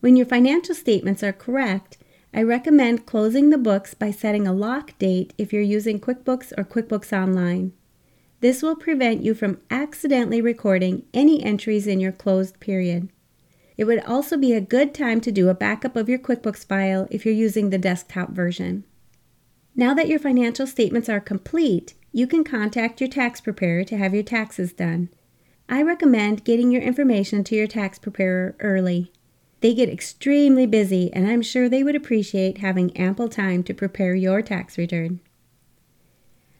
When 0.00 0.16
your 0.16 0.26
financial 0.26 0.74
statements 0.74 1.22
are 1.22 1.32
correct, 1.32 1.98
I 2.32 2.42
recommend 2.42 3.06
closing 3.06 3.50
the 3.50 3.58
books 3.58 3.94
by 3.94 4.10
setting 4.10 4.46
a 4.46 4.52
lock 4.52 4.98
date 4.98 5.32
if 5.38 5.52
you're 5.52 5.62
using 5.62 6.00
QuickBooks 6.00 6.52
or 6.58 6.64
QuickBooks 6.64 7.12
Online. 7.12 7.72
This 8.40 8.62
will 8.62 8.76
prevent 8.76 9.22
you 9.22 9.34
from 9.34 9.60
accidentally 9.70 10.40
recording 10.40 11.04
any 11.14 11.42
entries 11.42 11.86
in 11.86 12.00
your 12.00 12.12
closed 12.12 12.60
period. 12.60 13.08
It 13.76 13.84
would 13.84 14.04
also 14.04 14.36
be 14.36 14.52
a 14.52 14.60
good 14.60 14.92
time 14.92 15.20
to 15.22 15.32
do 15.32 15.48
a 15.48 15.54
backup 15.54 15.96
of 15.96 16.08
your 16.08 16.18
QuickBooks 16.18 16.66
file 16.66 17.08
if 17.10 17.24
you're 17.24 17.34
using 17.34 17.70
the 17.70 17.78
desktop 17.78 18.30
version. 18.30 18.84
Now 19.74 19.94
that 19.94 20.08
your 20.08 20.18
financial 20.18 20.66
statements 20.66 21.08
are 21.08 21.20
complete, 21.20 21.94
you 22.12 22.26
can 22.26 22.44
contact 22.44 23.00
your 23.00 23.10
tax 23.10 23.40
preparer 23.40 23.84
to 23.84 23.96
have 23.96 24.14
your 24.14 24.22
taxes 24.22 24.72
done. 24.72 25.08
I 25.68 25.83
recommend 25.83 26.44
getting 26.44 26.71
your 26.71 26.83
information 26.83 27.42
to 27.44 27.56
your 27.56 27.66
tax 27.66 27.99
preparer 27.99 28.54
early. 28.61 29.11
They 29.61 29.73
get 29.73 29.88
extremely 29.88 30.66
busy, 30.66 31.11
and 31.12 31.26
I'm 31.26 31.40
sure 31.40 31.68
they 31.68 31.83
would 31.83 31.97
appreciate 31.97 32.59
having 32.59 32.94
ample 32.97 33.28
time 33.28 33.62
to 33.64 33.73
prepare 33.73 34.14
your 34.14 34.42
tax 34.42 34.76
return. 34.76 35.21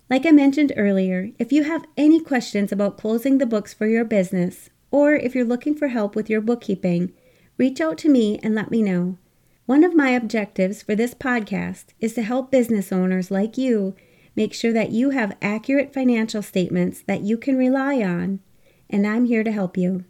Like 0.09 0.25
I 0.25 0.31
mentioned 0.31 0.73
earlier, 0.77 1.31
if 1.39 1.53
you 1.53 1.65
have 1.65 1.85
any 1.99 2.19
questions 2.21 2.73
about 2.73 2.97
closing 2.97 3.39
the 3.39 3.47
books 3.47 3.75
for 3.75 3.87
your 3.87 4.05
business, 4.05 4.71
or 4.91 5.15
if 5.15 5.35
you're 5.35 5.45
looking 5.45 5.75
for 5.75 5.89
help 5.89 6.17
with 6.17 6.31
your 6.31 6.41
bookkeeping, 6.41 7.13
reach 7.59 7.81
out 7.81 7.99
to 7.99 8.09
me 8.09 8.39
and 8.43 8.55
let 8.55 8.71
me 8.71 8.83
know. 8.83 9.19
One 9.67 9.85
of 9.85 9.95
my 9.95 10.11
objectives 10.11 10.83
for 10.83 10.95
this 10.95 11.15
podcast 11.15 11.87
is 12.01 12.15
to 12.15 12.23
help 12.23 12.51
business 12.51 12.91
owners 12.93 13.31
like 13.31 13.59
you 13.59 13.95
make 14.37 14.55
sure 14.55 14.73
that 14.73 14.91
you 14.91 15.11
have 15.11 15.37
accurate 15.43 15.93
financial 15.93 16.43
statements 16.43 17.03
that 17.03 17.21
you 17.21 17.37
can 17.37 17.57
rely 17.57 18.03
on 18.03 18.41
and 18.89 19.07
I'm 19.07 19.25
here 19.25 19.45
to 19.45 19.53
help 19.53 19.77
you. 19.77 20.05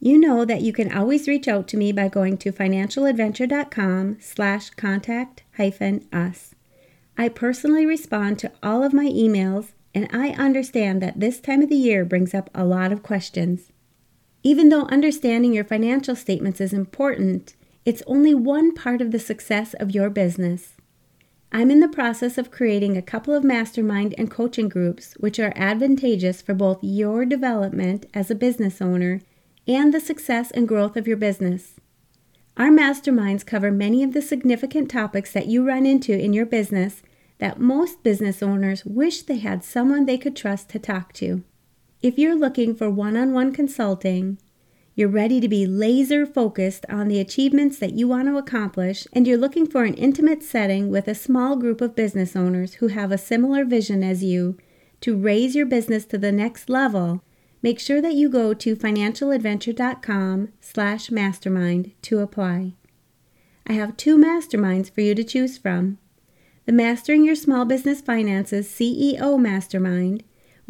You 0.00 0.18
know 0.18 0.44
that 0.44 0.62
you 0.62 0.72
can 0.72 0.92
always 0.92 1.28
reach 1.28 1.46
out 1.46 1.68
to 1.68 1.76
me 1.76 1.92
by 1.92 2.08
going 2.08 2.36
to 2.38 2.50
financialadventure.com 2.50 4.18
slash 4.20 4.70
contact 4.70 5.44
hyphen 5.56 6.08
us. 6.12 6.54
I 7.16 7.28
personally 7.28 7.86
respond 7.86 8.38
to 8.40 8.52
all 8.62 8.82
of 8.82 8.92
my 8.92 9.06
emails, 9.06 9.72
and 9.94 10.08
I 10.12 10.30
understand 10.30 11.00
that 11.02 11.20
this 11.20 11.38
time 11.40 11.62
of 11.62 11.68
the 11.68 11.76
year 11.76 12.04
brings 12.04 12.34
up 12.34 12.50
a 12.54 12.64
lot 12.64 12.90
of 12.90 13.02
questions. 13.02 13.70
Even 14.42 14.70
though 14.70 14.86
understanding 14.86 15.54
your 15.54 15.64
financial 15.64 16.16
statements 16.16 16.60
is 16.60 16.72
important, 16.72 17.54
it's 17.84 18.02
only 18.06 18.34
one 18.34 18.74
part 18.74 19.00
of 19.00 19.12
the 19.12 19.20
success 19.20 19.74
of 19.74 19.92
your 19.92 20.10
business. 20.10 20.74
I'm 21.54 21.70
in 21.70 21.80
the 21.80 21.88
process 21.88 22.38
of 22.38 22.50
creating 22.50 22.96
a 22.96 23.02
couple 23.02 23.34
of 23.34 23.44
mastermind 23.44 24.14
and 24.16 24.30
coaching 24.30 24.70
groups 24.70 25.12
which 25.18 25.38
are 25.38 25.52
advantageous 25.54 26.40
for 26.40 26.54
both 26.54 26.78
your 26.82 27.26
development 27.26 28.06
as 28.14 28.30
a 28.30 28.34
business 28.34 28.80
owner 28.80 29.20
and 29.68 29.92
the 29.92 30.00
success 30.00 30.50
and 30.50 30.66
growth 30.66 30.96
of 30.96 31.06
your 31.06 31.18
business. 31.18 31.74
Our 32.56 32.70
masterminds 32.70 33.44
cover 33.44 33.70
many 33.70 34.02
of 34.02 34.14
the 34.14 34.22
significant 34.22 34.90
topics 34.90 35.30
that 35.32 35.46
you 35.46 35.62
run 35.66 35.84
into 35.84 36.18
in 36.18 36.32
your 36.32 36.46
business 36.46 37.02
that 37.36 37.60
most 37.60 38.02
business 38.02 38.42
owners 38.42 38.86
wish 38.86 39.22
they 39.22 39.38
had 39.38 39.62
someone 39.62 40.06
they 40.06 40.16
could 40.16 40.34
trust 40.34 40.70
to 40.70 40.78
talk 40.78 41.12
to. 41.14 41.44
If 42.00 42.18
you're 42.18 42.34
looking 42.34 42.74
for 42.74 42.88
one 42.88 43.16
on 43.16 43.34
one 43.34 43.52
consulting, 43.52 44.38
you're 44.94 45.08
ready 45.08 45.40
to 45.40 45.48
be 45.48 45.66
laser 45.66 46.26
focused 46.26 46.84
on 46.88 47.08
the 47.08 47.18
achievements 47.18 47.78
that 47.78 47.94
you 47.94 48.06
want 48.06 48.28
to 48.28 48.36
accomplish, 48.36 49.06
and 49.12 49.26
you're 49.26 49.38
looking 49.38 49.66
for 49.66 49.84
an 49.84 49.94
intimate 49.94 50.42
setting 50.42 50.90
with 50.90 51.08
a 51.08 51.14
small 51.14 51.56
group 51.56 51.80
of 51.80 51.96
business 51.96 52.36
owners 52.36 52.74
who 52.74 52.88
have 52.88 53.10
a 53.10 53.18
similar 53.18 53.64
vision 53.64 54.04
as 54.04 54.22
you 54.22 54.58
to 55.00 55.16
raise 55.16 55.56
your 55.56 55.66
business 55.66 56.04
to 56.04 56.18
the 56.18 56.30
next 56.30 56.68
level. 56.68 57.24
Make 57.62 57.80
sure 57.80 58.02
that 58.02 58.14
you 58.14 58.28
go 58.28 58.52
to 58.54 58.76
financialadventure.com 58.76 60.48
slash 60.60 61.10
mastermind 61.10 61.92
to 62.02 62.18
apply. 62.18 62.74
I 63.66 63.74
have 63.74 63.96
two 63.96 64.18
masterminds 64.18 64.90
for 64.90 65.00
you 65.00 65.14
to 65.14 65.24
choose 65.24 65.56
from. 65.56 65.98
the 66.66 66.72
Mastering 66.72 67.24
Your 67.24 67.34
Small 67.34 67.64
Business 67.64 68.00
Finances 68.00 68.68
CEO 68.68 69.38
Mastermind, 69.38 70.22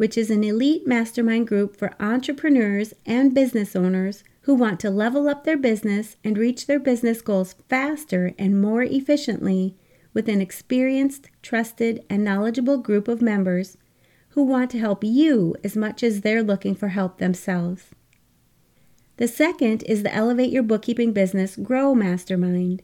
which 0.03 0.17
is 0.17 0.29
an 0.29 0.43
elite 0.43 0.85
mastermind 0.85 1.47
group 1.47 1.77
for 1.77 1.93
entrepreneurs 1.97 2.93
and 3.05 3.33
business 3.33 3.73
owners 3.73 4.21
who 4.41 4.53
want 4.53 4.77
to 4.77 4.89
level 4.89 5.29
up 5.29 5.45
their 5.45 5.55
business 5.55 6.17
and 6.25 6.37
reach 6.37 6.67
their 6.67 6.77
business 6.77 7.21
goals 7.21 7.55
faster 7.69 8.33
and 8.37 8.61
more 8.61 8.83
efficiently 8.83 9.77
with 10.13 10.27
an 10.27 10.41
experienced, 10.41 11.29
trusted, 11.41 12.03
and 12.09 12.21
knowledgeable 12.21 12.79
group 12.79 13.07
of 13.07 13.21
members 13.21 13.77
who 14.31 14.43
want 14.43 14.69
to 14.69 14.77
help 14.77 15.05
you 15.05 15.55
as 15.63 15.77
much 15.77 16.03
as 16.03 16.19
they're 16.19 16.43
looking 16.43 16.75
for 16.75 16.89
help 16.89 17.17
themselves. 17.17 17.91
The 19.15 19.29
second 19.29 19.83
is 19.83 20.03
the 20.03 20.13
Elevate 20.13 20.51
Your 20.51 20.63
Bookkeeping 20.63 21.13
Business 21.13 21.55
Grow 21.55 21.95
Mastermind. 21.95 22.83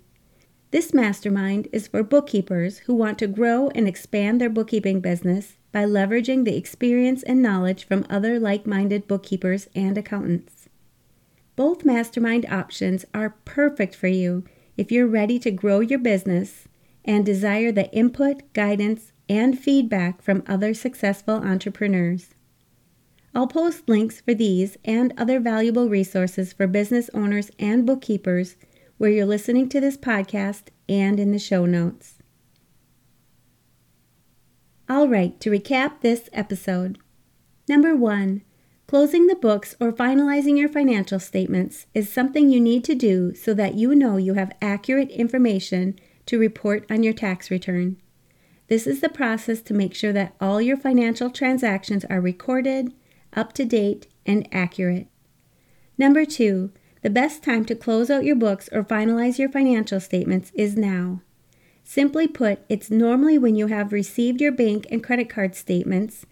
This 0.72 0.94
mastermind 0.94 1.68
is 1.74 1.90
for 1.90 2.02
bookkeepers 2.02 2.78
who 2.78 2.96
want 2.96 3.20
to 3.20 3.28
grow 3.28 3.68
and 3.76 3.90
expand 3.90 4.40
their 4.40 4.50
bookkeeping 4.50 5.02
business 5.02 5.58
by 5.72 5.86
leveraging 5.86 6.46
the 6.46 6.56
experience 6.56 7.24
and 7.24 7.42
knowledge 7.42 7.86
from 7.86 8.06
other 8.10 8.40
like 8.40 8.66
minded 8.66 9.08
bookkeepers 9.08 9.68
and 9.76 9.98
accountants. 9.98 10.70
Both 11.56 11.86
mastermind 11.86 12.46
options 12.46 13.06
are 13.14 13.36
perfect 13.46 13.94
for 13.96 14.08
you 14.08 14.46
if 14.78 14.92
you're 14.92 15.08
ready 15.08 15.38
to 15.40 15.52
grow 15.52 15.82
your 15.82 16.00
business 16.00 16.68
and 17.04 17.26
desire 17.26 17.72
the 17.72 17.92
input, 17.92 18.54
guidance, 18.54 19.12
and 19.28 19.60
feedback 19.60 20.22
from 20.22 20.44
other 20.48 20.74
successful 20.74 21.36
entrepreneurs. 21.36 22.34
I'll 23.36 23.48
post 23.48 23.88
links 23.88 24.22
for 24.22 24.34
these 24.34 24.78
and 24.86 25.14
other 25.18 25.40
valuable 25.40 25.90
resources 25.90 26.54
for 26.54 26.66
business 26.66 27.10
owners 27.14 27.52
and 27.60 27.86
bookkeepers 27.86 28.56
where 28.98 29.12
you're 29.12 29.26
listening 29.26 29.70
to 29.70 29.80
this 29.80 29.98
podcast 29.98 30.70
and 30.88 31.20
in 31.20 31.32
the 31.32 31.40
show 31.40 31.66
notes. 31.66 32.19
All 34.92 35.08
right, 35.08 35.40
to 35.42 35.52
recap 35.52 36.02
this 36.02 36.32
episode. 36.34 36.98
Number 37.68 37.96
one, 37.96 38.42
closing 38.88 39.28
the 39.28 39.36
books 39.36 39.76
or 39.80 39.92
finalizing 39.92 40.58
your 40.58 40.68
financial 40.68 41.20
statements 41.20 41.86
is 41.94 42.12
something 42.12 42.50
you 42.50 42.60
need 42.60 42.84
to 42.86 42.96
do 42.96 43.36
so 43.36 43.54
that 43.54 43.76
you 43.76 43.94
know 43.94 44.18
you 44.18 44.34
have 44.34 44.58
accurate 44.64 45.12
information 45.12 46.00
to 46.26 46.40
report 46.40 46.88
on 46.90 47.04
your 47.04 47.14
tax 47.14 47.52
return. 47.52 47.98
This 48.68 48.88
is 48.88 49.00
the 49.00 49.10
process 49.10 49.62
to 49.62 49.76
make 49.76 49.94
sure 49.94 50.12
that 50.14 50.36
all 50.42 50.60
your 50.60 50.78
financial 50.78 51.30
transactions 51.30 52.04
are 52.06 52.20
recorded, 52.20 52.92
up 53.34 53.54
to 53.54 53.66
date, 53.66 54.08
and 54.26 54.50
accurate. 54.52 55.06
Number 56.00 56.26
two, 56.26 56.72
the 57.04 57.12
best 57.12 57.44
time 57.44 57.64
to 57.66 57.76
close 57.76 58.10
out 58.10 58.24
your 58.24 58.36
books 58.36 58.68
or 58.72 58.84
finalize 58.84 59.38
your 59.38 59.50
financial 59.50 60.00
statements 60.00 60.52
is 60.56 60.76
now. 60.76 61.22
Simply 61.90 62.28
put, 62.28 62.60
it's 62.70 62.92
normally 62.92 63.40
when 63.40 63.56
you 63.56 63.66
have 63.66 63.92
received 63.92 64.42
your 64.42 64.52
bank 64.52 64.86
and 64.92 65.04
credit 65.04 65.28
card 65.28 65.56
statements 65.56 66.24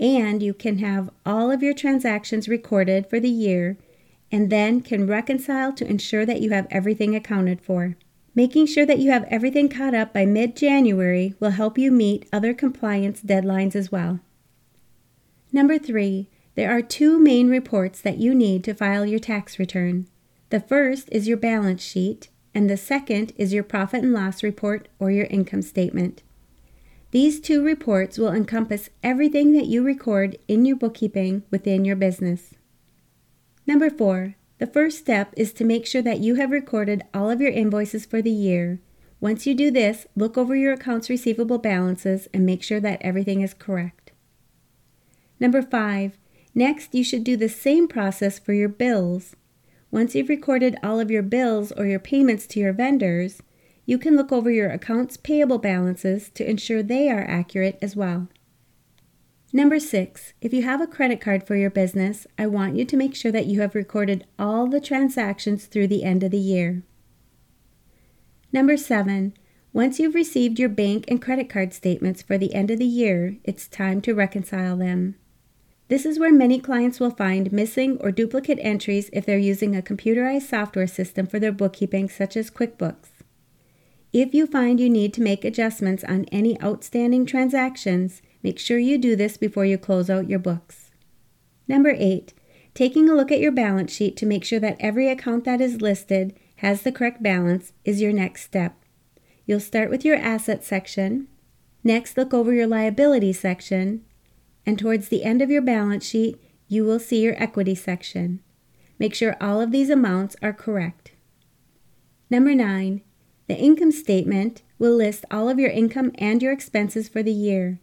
and 0.00 0.42
you 0.42 0.52
can 0.52 0.78
have 0.78 1.08
all 1.24 1.52
of 1.52 1.62
your 1.62 1.72
transactions 1.72 2.48
recorded 2.48 3.08
for 3.08 3.20
the 3.20 3.30
year 3.30 3.78
and 4.32 4.50
then 4.50 4.80
can 4.80 5.06
reconcile 5.06 5.72
to 5.74 5.86
ensure 5.86 6.26
that 6.26 6.40
you 6.40 6.50
have 6.50 6.66
everything 6.68 7.14
accounted 7.14 7.60
for. 7.60 7.96
Making 8.34 8.66
sure 8.66 8.84
that 8.86 8.98
you 8.98 9.12
have 9.12 9.22
everything 9.30 9.68
caught 9.68 9.94
up 9.94 10.12
by 10.12 10.26
mid 10.26 10.56
January 10.56 11.36
will 11.38 11.50
help 11.50 11.78
you 11.78 11.92
meet 11.92 12.28
other 12.32 12.52
compliance 12.52 13.20
deadlines 13.20 13.76
as 13.76 13.92
well. 13.92 14.18
Number 15.52 15.78
three, 15.78 16.28
there 16.56 16.76
are 16.76 16.82
two 16.82 17.20
main 17.20 17.48
reports 17.48 18.00
that 18.00 18.18
you 18.18 18.34
need 18.34 18.64
to 18.64 18.74
file 18.74 19.06
your 19.06 19.20
tax 19.20 19.60
return. 19.60 20.08
The 20.50 20.58
first 20.58 21.08
is 21.12 21.28
your 21.28 21.36
balance 21.36 21.84
sheet, 21.84 22.30
and 22.54 22.70
the 22.70 22.76
second 22.76 23.32
is 23.36 23.52
your 23.52 23.64
profit 23.64 24.02
and 24.02 24.12
loss 24.12 24.42
report 24.42 24.88
or 24.98 25.10
your 25.10 25.26
income 25.26 25.62
statement. 25.62 26.22
These 27.10 27.40
two 27.40 27.64
reports 27.64 28.18
will 28.18 28.32
encompass 28.32 28.90
everything 29.02 29.52
that 29.52 29.66
you 29.66 29.82
record 29.82 30.36
in 30.48 30.64
your 30.64 30.76
bookkeeping 30.76 31.42
within 31.50 31.84
your 31.84 31.96
business. 31.96 32.54
Number 33.66 33.88
four, 33.88 34.34
the 34.58 34.66
first 34.66 34.98
step 34.98 35.32
is 35.36 35.52
to 35.54 35.64
make 35.64 35.86
sure 35.86 36.02
that 36.02 36.20
you 36.20 36.36
have 36.36 36.50
recorded 36.50 37.02
all 37.12 37.30
of 37.30 37.40
your 37.40 37.50
invoices 37.50 38.06
for 38.06 38.22
the 38.22 38.30
year. 38.30 38.80
Once 39.20 39.46
you 39.46 39.54
do 39.54 39.70
this, 39.70 40.06
look 40.14 40.36
over 40.36 40.54
your 40.54 40.72
accounts 40.72 41.08
receivable 41.08 41.58
balances 41.58 42.28
and 42.34 42.44
make 42.44 42.62
sure 42.62 42.80
that 42.80 43.00
everything 43.00 43.40
is 43.40 43.54
correct. 43.54 44.12
Number 45.40 45.62
five, 45.62 46.18
next 46.54 46.94
you 46.94 47.02
should 47.02 47.24
do 47.24 47.36
the 47.36 47.48
same 47.48 47.88
process 47.88 48.38
for 48.38 48.52
your 48.52 48.68
bills. 48.68 49.34
Once 49.94 50.12
you've 50.12 50.28
recorded 50.28 50.76
all 50.82 50.98
of 50.98 51.08
your 51.08 51.22
bills 51.22 51.70
or 51.70 51.86
your 51.86 52.00
payments 52.00 52.48
to 52.48 52.58
your 52.58 52.72
vendors, 52.72 53.40
you 53.86 53.96
can 53.96 54.16
look 54.16 54.32
over 54.32 54.50
your 54.50 54.68
accounts 54.68 55.16
payable 55.16 55.58
balances 55.58 56.30
to 56.30 56.44
ensure 56.50 56.82
they 56.82 57.08
are 57.08 57.24
accurate 57.28 57.78
as 57.80 57.94
well. 57.94 58.26
Number 59.52 59.78
six, 59.78 60.32
if 60.40 60.52
you 60.52 60.64
have 60.64 60.80
a 60.80 60.88
credit 60.88 61.20
card 61.20 61.46
for 61.46 61.54
your 61.54 61.70
business, 61.70 62.26
I 62.36 62.48
want 62.48 62.74
you 62.74 62.84
to 62.84 62.96
make 62.96 63.14
sure 63.14 63.30
that 63.30 63.46
you 63.46 63.60
have 63.60 63.76
recorded 63.76 64.26
all 64.36 64.66
the 64.66 64.80
transactions 64.80 65.66
through 65.66 65.86
the 65.86 66.02
end 66.02 66.24
of 66.24 66.32
the 66.32 66.38
year. 66.38 66.82
Number 68.52 68.76
seven, 68.76 69.32
once 69.72 70.00
you've 70.00 70.16
received 70.16 70.58
your 70.58 70.70
bank 70.70 71.04
and 71.06 71.22
credit 71.22 71.48
card 71.48 71.72
statements 71.72 72.20
for 72.20 72.36
the 72.36 72.52
end 72.52 72.72
of 72.72 72.80
the 72.80 72.84
year, 72.84 73.36
it's 73.44 73.68
time 73.68 74.00
to 74.00 74.12
reconcile 74.12 74.76
them. 74.76 75.14
This 75.94 76.04
is 76.04 76.18
where 76.18 76.32
many 76.32 76.58
clients 76.58 76.98
will 76.98 77.12
find 77.12 77.52
missing 77.52 77.98
or 78.00 78.10
duplicate 78.10 78.58
entries 78.60 79.10
if 79.12 79.24
they're 79.24 79.38
using 79.38 79.76
a 79.76 79.82
computerized 79.82 80.42
software 80.42 80.88
system 80.88 81.24
for 81.24 81.38
their 81.38 81.52
bookkeeping, 81.52 82.08
such 82.08 82.36
as 82.36 82.50
QuickBooks. 82.50 83.10
If 84.12 84.34
you 84.34 84.48
find 84.48 84.80
you 84.80 84.90
need 84.90 85.14
to 85.14 85.22
make 85.22 85.44
adjustments 85.44 86.02
on 86.02 86.24
any 86.32 86.60
outstanding 86.60 87.26
transactions, 87.26 88.22
Make 88.44 88.58
sure 88.58 88.78
you 88.78 88.98
do 88.98 89.16
this 89.16 89.38
before 89.38 89.64
you 89.64 89.78
close 89.78 90.10
out 90.10 90.28
your 90.28 90.38
books. 90.38 90.90
Number 91.66 91.94
eight, 91.96 92.34
taking 92.74 93.08
a 93.08 93.14
look 93.14 93.32
at 93.32 93.40
your 93.40 93.50
balance 93.50 93.90
sheet 93.90 94.18
to 94.18 94.26
make 94.26 94.44
sure 94.44 94.60
that 94.60 94.76
every 94.78 95.08
account 95.08 95.44
that 95.44 95.62
is 95.62 95.80
listed 95.80 96.38
has 96.56 96.82
the 96.82 96.92
correct 96.92 97.22
balance 97.22 97.72
is 97.86 98.02
your 98.02 98.12
next 98.12 98.42
step. 98.42 98.76
You'll 99.46 99.60
start 99.60 99.88
with 99.88 100.04
your 100.04 100.16
asset 100.16 100.62
section. 100.62 101.28
Next, 101.82 102.18
look 102.18 102.34
over 102.34 102.52
your 102.52 102.66
liability 102.66 103.32
section. 103.32 104.04
And 104.66 104.78
towards 104.78 105.08
the 105.08 105.24
end 105.24 105.42
of 105.42 105.50
your 105.50 105.62
balance 105.62 106.06
sheet, 106.06 106.40
you 106.68 106.84
will 106.84 106.98
see 106.98 107.22
your 107.22 107.40
equity 107.42 107.74
section. 107.74 108.40
Make 108.98 109.14
sure 109.14 109.36
all 109.40 109.60
of 109.60 109.70
these 109.70 109.90
amounts 109.90 110.36
are 110.42 110.52
correct. 110.52 111.12
Number 112.30 112.54
nine, 112.54 113.02
the 113.46 113.56
income 113.56 113.92
statement 113.92 114.62
will 114.78 114.96
list 114.96 115.24
all 115.30 115.48
of 115.48 115.58
your 115.58 115.70
income 115.70 116.12
and 116.16 116.42
your 116.42 116.52
expenses 116.52 117.08
for 117.08 117.22
the 117.22 117.32
year. 117.32 117.80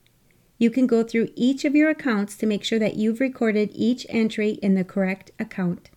You 0.57 0.69
can 0.69 0.87
go 0.87 1.03
through 1.03 1.29
each 1.35 1.65
of 1.65 1.75
your 1.75 1.89
accounts 1.89 2.35
to 2.37 2.45
make 2.45 2.63
sure 2.63 2.79
that 2.79 2.95
you've 2.95 3.19
recorded 3.19 3.71
each 3.73 4.05
entry 4.09 4.51
in 4.61 4.75
the 4.75 4.83
correct 4.83 5.31
account. 5.39 5.89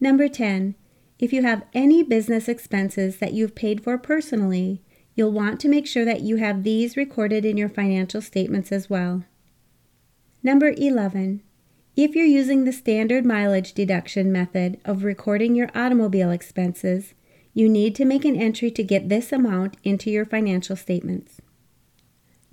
Number 0.00 0.28
10. 0.28 0.74
If 1.18 1.32
you 1.32 1.42
have 1.42 1.64
any 1.72 2.02
business 2.02 2.48
expenses 2.48 3.18
that 3.18 3.32
you've 3.32 3.54
paid 3.54 3.82
for 3.82 3.96
personally, 3.96 4.82
you'll 5.14 5.32
want 5.32 5.58
to 5.60 5.68
make 5.68 5.86
sure 5.86 6.04
that 6.04 6.20
you 6.20 6.36
have 6.36 6.62
these 6.62 6.96
recorded 6.96 7.44
in 7.44 7.56
your 7.56 7.68
financial 7.70 8.20
statements 8.20 8.70
as 8.70 8.90
well. 8.90 9.24
Number 10.46 10.72
11. 10.76 11.42
If 11.96 12.14
you're 12.14 12.24
using 12.24 12.62
the 12.62 12.72
standard 12.72 13.26
mileage 13.26 13.72
deduction 13.72 14.30
method 14.30 14.78
of 14.84 15.02
recording 15.02 15.56
your 15.56 15.70
automobile 15.74 16.30
expenses, 16.30 17.14
you 17.52 17.68
need 17.68 17.96
to 17.96 18.04
make 18.04 18.24
an 18.24 18.36
entry 18.36 18.70
to 18.70 18.84
get 18.84 19.08
this 19.08 19.32
amount 19.32 19.76
into 19.82 20.08
your 20.08 20.24
financial 20.24 20.76
statements. 20.76 21.40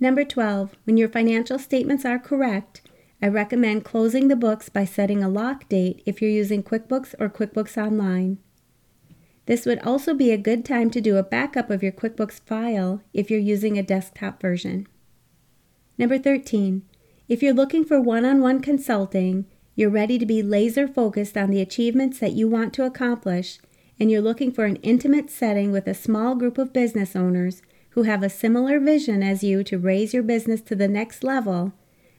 Number 0.00 0.24
12, 0.24 0.74
when 0.82 0.96
your 0.96 1.08
financial 1.08 1.56
statements 1.56 2.04
are 2.04 2.18
correct, 2.18 2.82
I 3.22 3.28
recommend 3.28 3.84
closing 3.84 4.26
the 4.26 4.34
books 4.34 4.68
by 4.68 4.84
setting 4.84 5.22
a 5.22 5.28
lock 5.28 5.68
date 5.68 6.02
if 6.04 6.20
you're 6.20 6.28
using 6.28 6.64
QuickBooks 6.64 7.14
or 7.20 7.28
QuickBooks 7.28 7.80
Online. 7.80 8.38
This 9.46 9.66
would 9.66 9.78
also 9.86 10.14
be 10.14 10.32
a 10.32 10.36
good 10.36 10.64
time 10.64 10.90
to 10.90 11.00
do 11.00 11.16
a 11.16 11.22
backup 11.22 11.70
of 11.70 11.80
your 11.80 11.92
QuickBooks 11.92 12.40
file 12.40 13.02
if 13.12 13.30
you're 13.30 13.38
using 13.38 13.78
a 13.78 13.84
desktop 13.84 14.42
version. 14.42 14.88
Number 15.96 16.18
13, 16.18 16.82
if 17.28 17.42
you're 17.42 17.54
looking 17.54 17.84
for 17.84 18.00
one 18.00 18.24
on 18.24 18.40
one 18.40 18.60
consulting, 18.60 19.46
you're 19.74 19.90
ready 19.90 20.18
to 20.18 20.26
be 20.26 20.42
laser 20.42 20.86
focused 20.86 21.36
on 21.36 21.50
the 21.50 21.60
achievements 21.60 22.18
that 22.18 22.32
you 22.32 22.48
want 22.48 22.72
to 22.74 22.84
accomplish, 22.84 23.58
and 23.98 24.10
you're 24.10 24.20
looking 24.20 24.52
for 24.52 24.64
an 24.64 24.76
intimate 24.76 25.30
setting 25.30 25.72
with 25.72 25.86
a 25.86 25.94
small 25.94 26.34
group 26.34 26.58
of 26.58 26.72
business 26.72 27.16
owners 27.16 27.62
who 27.90 28.02
have 28.02 28.22
a 28.22 28.28
similar 28.28 28.78
vision 28.78 29.22
as 29.22 29.42
you 29.42 29.62
to 29.64 29.78
raise 29.78 30.12
your 30.12 30.22
business 30.22 30.60
to 30.60 30.74
the 30.74 30.88
next 30.88 31.24
level, 31.24 31.72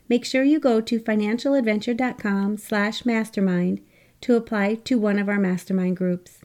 make 0.10 0.26
sure 0.26 0.44
you 0.44 0.60
go 0.60 0.82
to 0.82 1.00
financialadventure.com 1.00 2.58
slash 2.58 3.06
mastermind 3.06 3.82
to 4.22 4.36
apply 4.36 4.76
to 4.76 4.98
one 4.98 5.20
of 5.20 5.30
our 5.30 5.40
mastermind 5.40 5.98
groups. 5.98 6.40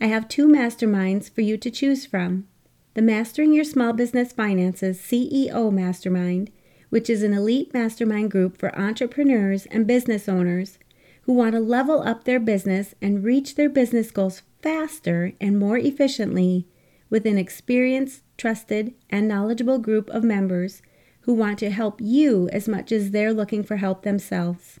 I 0.00 0.06
have 0.06 0.28
two 0.28 0.46
masterminds 0.46 1.30
for 1.30 1.40
you 1.40 1.56
to 1.56 1.70
choose 1.70 2.06
from. 2.06 2.46
The 2.94 3.02
Mastering 3.02 3.52
Your 3.52 3.64
Small 3.64 3.92
Business 3.92 4.32
Finances 4.32 5.00
CEO 5.00 5.72
Mastermind, 5.72 6.50
which 6.90 7.10
is 7.10 7.22
an 7.22 7.32
elite 7.32 7.72
mastermind 7.74 8.30
group 8.30 8.56
for 8.56 8.76
entrepreneurs 8.78 9.66
and 9.66 9.86
business 9.86 10.28
owners 10.28 10.78
who 11.22 11.32
want 11.32 11.52
to 11.52 11.60
level 11.60 12.00
up 12.02 12.24
their 12.24 12.40
business 12.40 12.94
and 13.02 13.24
reach 13.24 13.54
their 13.54 13.68
business 13.68 14.10
goals 14.10 14.42
faster 14.62 15.32
and 15.40 15.58
more 15.58 15.76
efficiently 15.76 16.66
with 17.10 17.26
an 17.26 17.38
experienced, 17.38 18.22
trusted, 18.36 18.94
and 19.10 19.28
knowledgeable 19.28 19.78
group 19.78 20.08
of 20.10 20.24
members 20.24 20.82
who 21.22 21.34
want 21.34 21.58
to 21.58 21.70
help 21.70 22.00
you 22.00 22.48
as 22.50 22.66
much 22.66 22.90
as 22.90 23.10
they're 23.10 23.32
looking 23.32 23.62
for 23.62 23.76
help 23.76 24.02
themselves. 24.02 24.80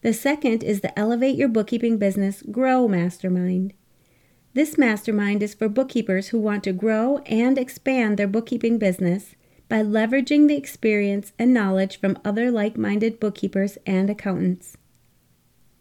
The 0.00 0.12
second 0.12 0.64
is 0.64 0.80
the 0.80 0.98
Elevate 0.98 1.36
Your 1.36 1.48
Bookkeeping 1.48 1.98
Business 1.98 2.42
Grow 2.50 2.88
Mastermind. 2.88 3.74
This 4.54 4.76
mastermind 4.76 5.42
is 5.42 5.54
for 5.54 5.68
bookkeepers 5.68 6.28
who 6.28 6.38
want 6.38 6.64
to 6.64 6.72
grow 6.72 7.18
and 7.18 7.56
expand 7.56 8.18
their 8.18 8.26
bookkeeping 8.26 8.78
business 8.78 9.34
by 9.72 9.82
leveraging 9.82 10.48
the 10.48 10.54
experience 10.54 11.32
and 11.38 11.54
knowledge 11.54 11.98
from 11.98 12.18
other 12.26 12.50
like 12.50 12.76
minded 12.76 13.18
bookkeepers 13.18 13.78
and 13.86 14.10
accountants. 14.10 14.76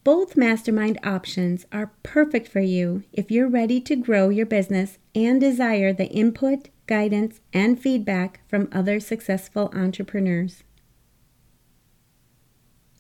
Both 0.06 0.38
mastermind 0.38 0.98
options 1.04 1.66
are 1.74 1.92
perfect 2.02 2.48
for 2.48 2.62
you 2.62 3.04
if 3.12 3.30
you're 3.30 3.50
ready 3.50 3.82
to 3.82 3.98
grow 3.98 4.30
your 4.30 4.46
business 4.46 4.98
and 5.14 5.42
desire 5.42 5.92
the 5.92 6.08
input, 6.08 6.70
guidance, 6.88 7.42
and 7.52 7.78
feedback 7.78 8.40
from 8.48 8.70
other 8.72 9.02
successful 9.02 9.70
entrepreneurs. 9.76 10.64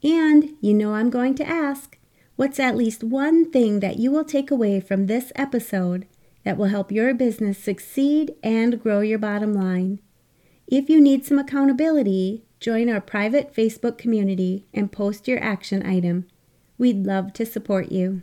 And 0.04 0.58
you 0.60 0.74
know 0.74 0.96
I'm 0.96 1.10
going 1.10 1.36
to 1.36 1.48
ask 1.48 1.98
what's 2.36 2.60
at 2.60 2.76
least 2.76 3.02
one 3.02 3.50
thing 3.50 3.80
that 3.80 3.96
you 3.96 4.12
will 4.12 4.26
take 4.26 4.52
away 4.52 4.82
from 4.82 5.08
this 5.08 5.32
episode 5.38 6.06
that 6.44 6.58
will 6.58 6.66
help 6.66 6.92
your 6.92 7.14
business 7.14 7.58
succeed 7.58 8.34
and 8.44 8.84
grow 8.84 9.00
your 9.00 9.20
bottom 9.20 9.54
line? 9.54 10.02
If 10.72 10.90
you 10.90 11.02
need 11.02 11.26
some 11.26 11.38
accountability, 11.38 12.46
join 12.62 12.90
our 12.90 13.02
private 13.02 13.54
Facebook 13.54 13.98
community 13.98 14.68
and 14.74 14.90
post 14.90 15.28
your 15.28 15.44
action 15.44 15.86
item. 15.86 16.30
We'd 16.78 17.06
love 17.06 17.34
to 17.34 17.46
support 17.46 17.92
you. 17.92 18.22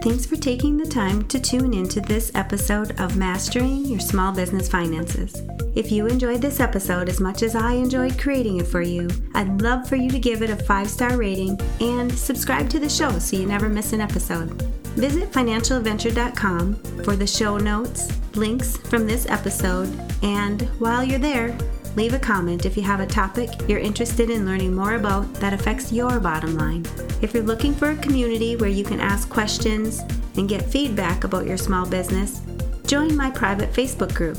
Thanks 0.00 0.26
for 0.26 0.36
taking 0.36 0.76
the 0.76 0.88
time 0.88 1.26
to 1.26 1.40
tune 1.40 1.74
into 1.74 2.00
this 2.00 2.30
episode 2.36 3.00
of 3.00 3.16
Mastering 3.16 3.84
Your 3.86 3.98
Small 3.98 4.30
Business 4.30 4.68
Finances. 4.68 5.42
If 5.74 5.90
you 5.90 6.06
enjoyed 6.06 6.40
this 6.40 6.60
episode 6.60 7.08
as 7.08 7.18
much 7.18 7.42
as 7.42 7.56
I 7.56 7.72
enjoyed 7.72 8.16
creating 8.16 8.58
it 8.58 8.68
for 8.68 8.80
you, 8.80 9.08
I'd 9.34 9.60
love 9.60 9.88
for 9.88 9.96
you 9.96 10.08
to 10.10 10.20
give 10.20 10.42
it 10.42 10.50
a 10.50 10.56
five 10.56 10.88
star 10.88 11.16
rating 11.16 11.60
and 11.80 12.16
subscribe 12.16 12.70
to 12.70 12.78
the 12.78 12.88
show 12.88 13.18
so 13.18 13.36
you 13.36 13.44
never 13.44 13.68
miss 13.68 13.92
an 13.92 14.00
episode. 14.00 14.75
Visit 14.96 15.30
financialadventure.com 15.30 16.74
for 17.04 17.16
the 17.16 17.26
show 17.26 17.58
notes, 17.58 18.10
links 18.34 18.78
from 18.78 19.06
this 19.06 19.26
episode, 19.28 19.88
and 20.22 20.62
while 20.78 21.04
you're 21.04 21.18
there, 21.18 21.56
leave 21.96 22.14
a 22.14 22.18
comment 22.18 22.64
if 22.64 22.78
you 22.78 22.82
have 22.82 23.00
a 23.00 23.06
topic 23.06 23.50
you're 23.68 23.78
interested 23.78 24.30
in 24.30 24.46
learning 24.46 24.74
more 24.74 24.94
about 24.94 25.30
that 25.34 25.52
affects 25.52 25.92
your 25.92 26.18
bottom 26.18 26.56
line. 26.56 26.86
If 27.20 27.34
you're 27.34 27.42
looking 27.42 27.74
for 27.74 27.90
a 27.90 27.96
community 27.96 28.56
where 28.56 28.70
you 28.70 28.84
can 28.84 29.00
ask 29.00 29.28
questions 29.28 30.00
and 30.36 30.48
get 30.48 30.62
feedback 30.64 31.24
about 31.24 31.46
your 31.46 31.58
small 31.58 31.86
business, 31.86 32.40
join 32.86 33.14
my 33.14 33.30
private 33.30 33.72
Facebook 33.72 34.14
group. 34.14 34.38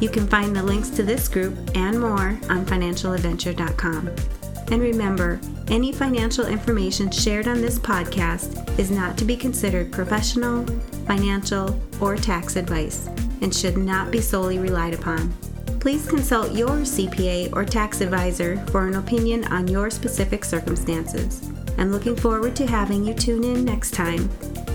You 0.00 0.10
can 0.10 0.28
find 0.28 0.54
the 0.54 0.62
links 0.62 0.90
to 0.90 1.02
this 1.02 1.28
group 1.28 1.56
and 1.74 1.98
more 1.98 2.38
on 2.50 2.66
financialadventure.com. 2.66 4.53
And 4.70 4.80
remember, 4.80 5.40
any 5.68 5.92
financial 5.92 6.46
information 6.46 7.10
shared 7.10 7.48
on 7.48 7.60
this 7.60 7.78
podcast 7.78 8.78
is 8.78 8.90
not 8.90 9.16
to 9.18 9.24
be 9.24 9.36
considered 9.36 9.92
professional, 9.92 10.66
financial, 11.06 11.78
or 12.00 12.16
tax 12.16 12.56
advice 12.56 13.08
and 13.40 13.54
should 13.54 13.76
not 13.76 14.10
be 14.10 14.20
solely 14.20 14.58
relied 14.58 14.94
upon. 14.94 15.32
Please 15.80 16.08
consult 16.08 16.52
your 16.52 16.70
CPA 16.70 17.54
or 17.54 17.64
tax 17.64 18.00
advisor 18.00 18.56
for 18.68 18.86
an 18.86 18.94
opinion 18.94 19.44
on 19.52 19.68
your 19.68 19.90
specific 19.90 20.44
circumstances. 20.44 21.50
I'm 21.76 21.92
looking 21.92 22.16
forward 22.16 22.56
to 22.56 22.66
having 22.66 23.04
you 23.04 23.12
tune 23.12 23.44
in 23.44 23.64
next 23.64 23.90
time. 23.90 24.30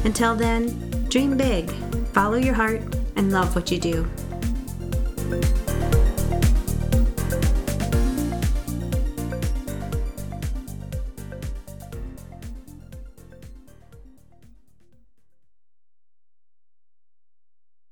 Until 0.05 0.35
then, 0.35 0.67
dream 1.09 1.35
big, 1.35 1.71
follow 2.13 2.35
your 2.35 2.53
heart, 2.53 2.81
and 3.15 3.31
love 3.31 3.55
what 3.55 3.71
you 3.71 3.79
do. 3.79 4.07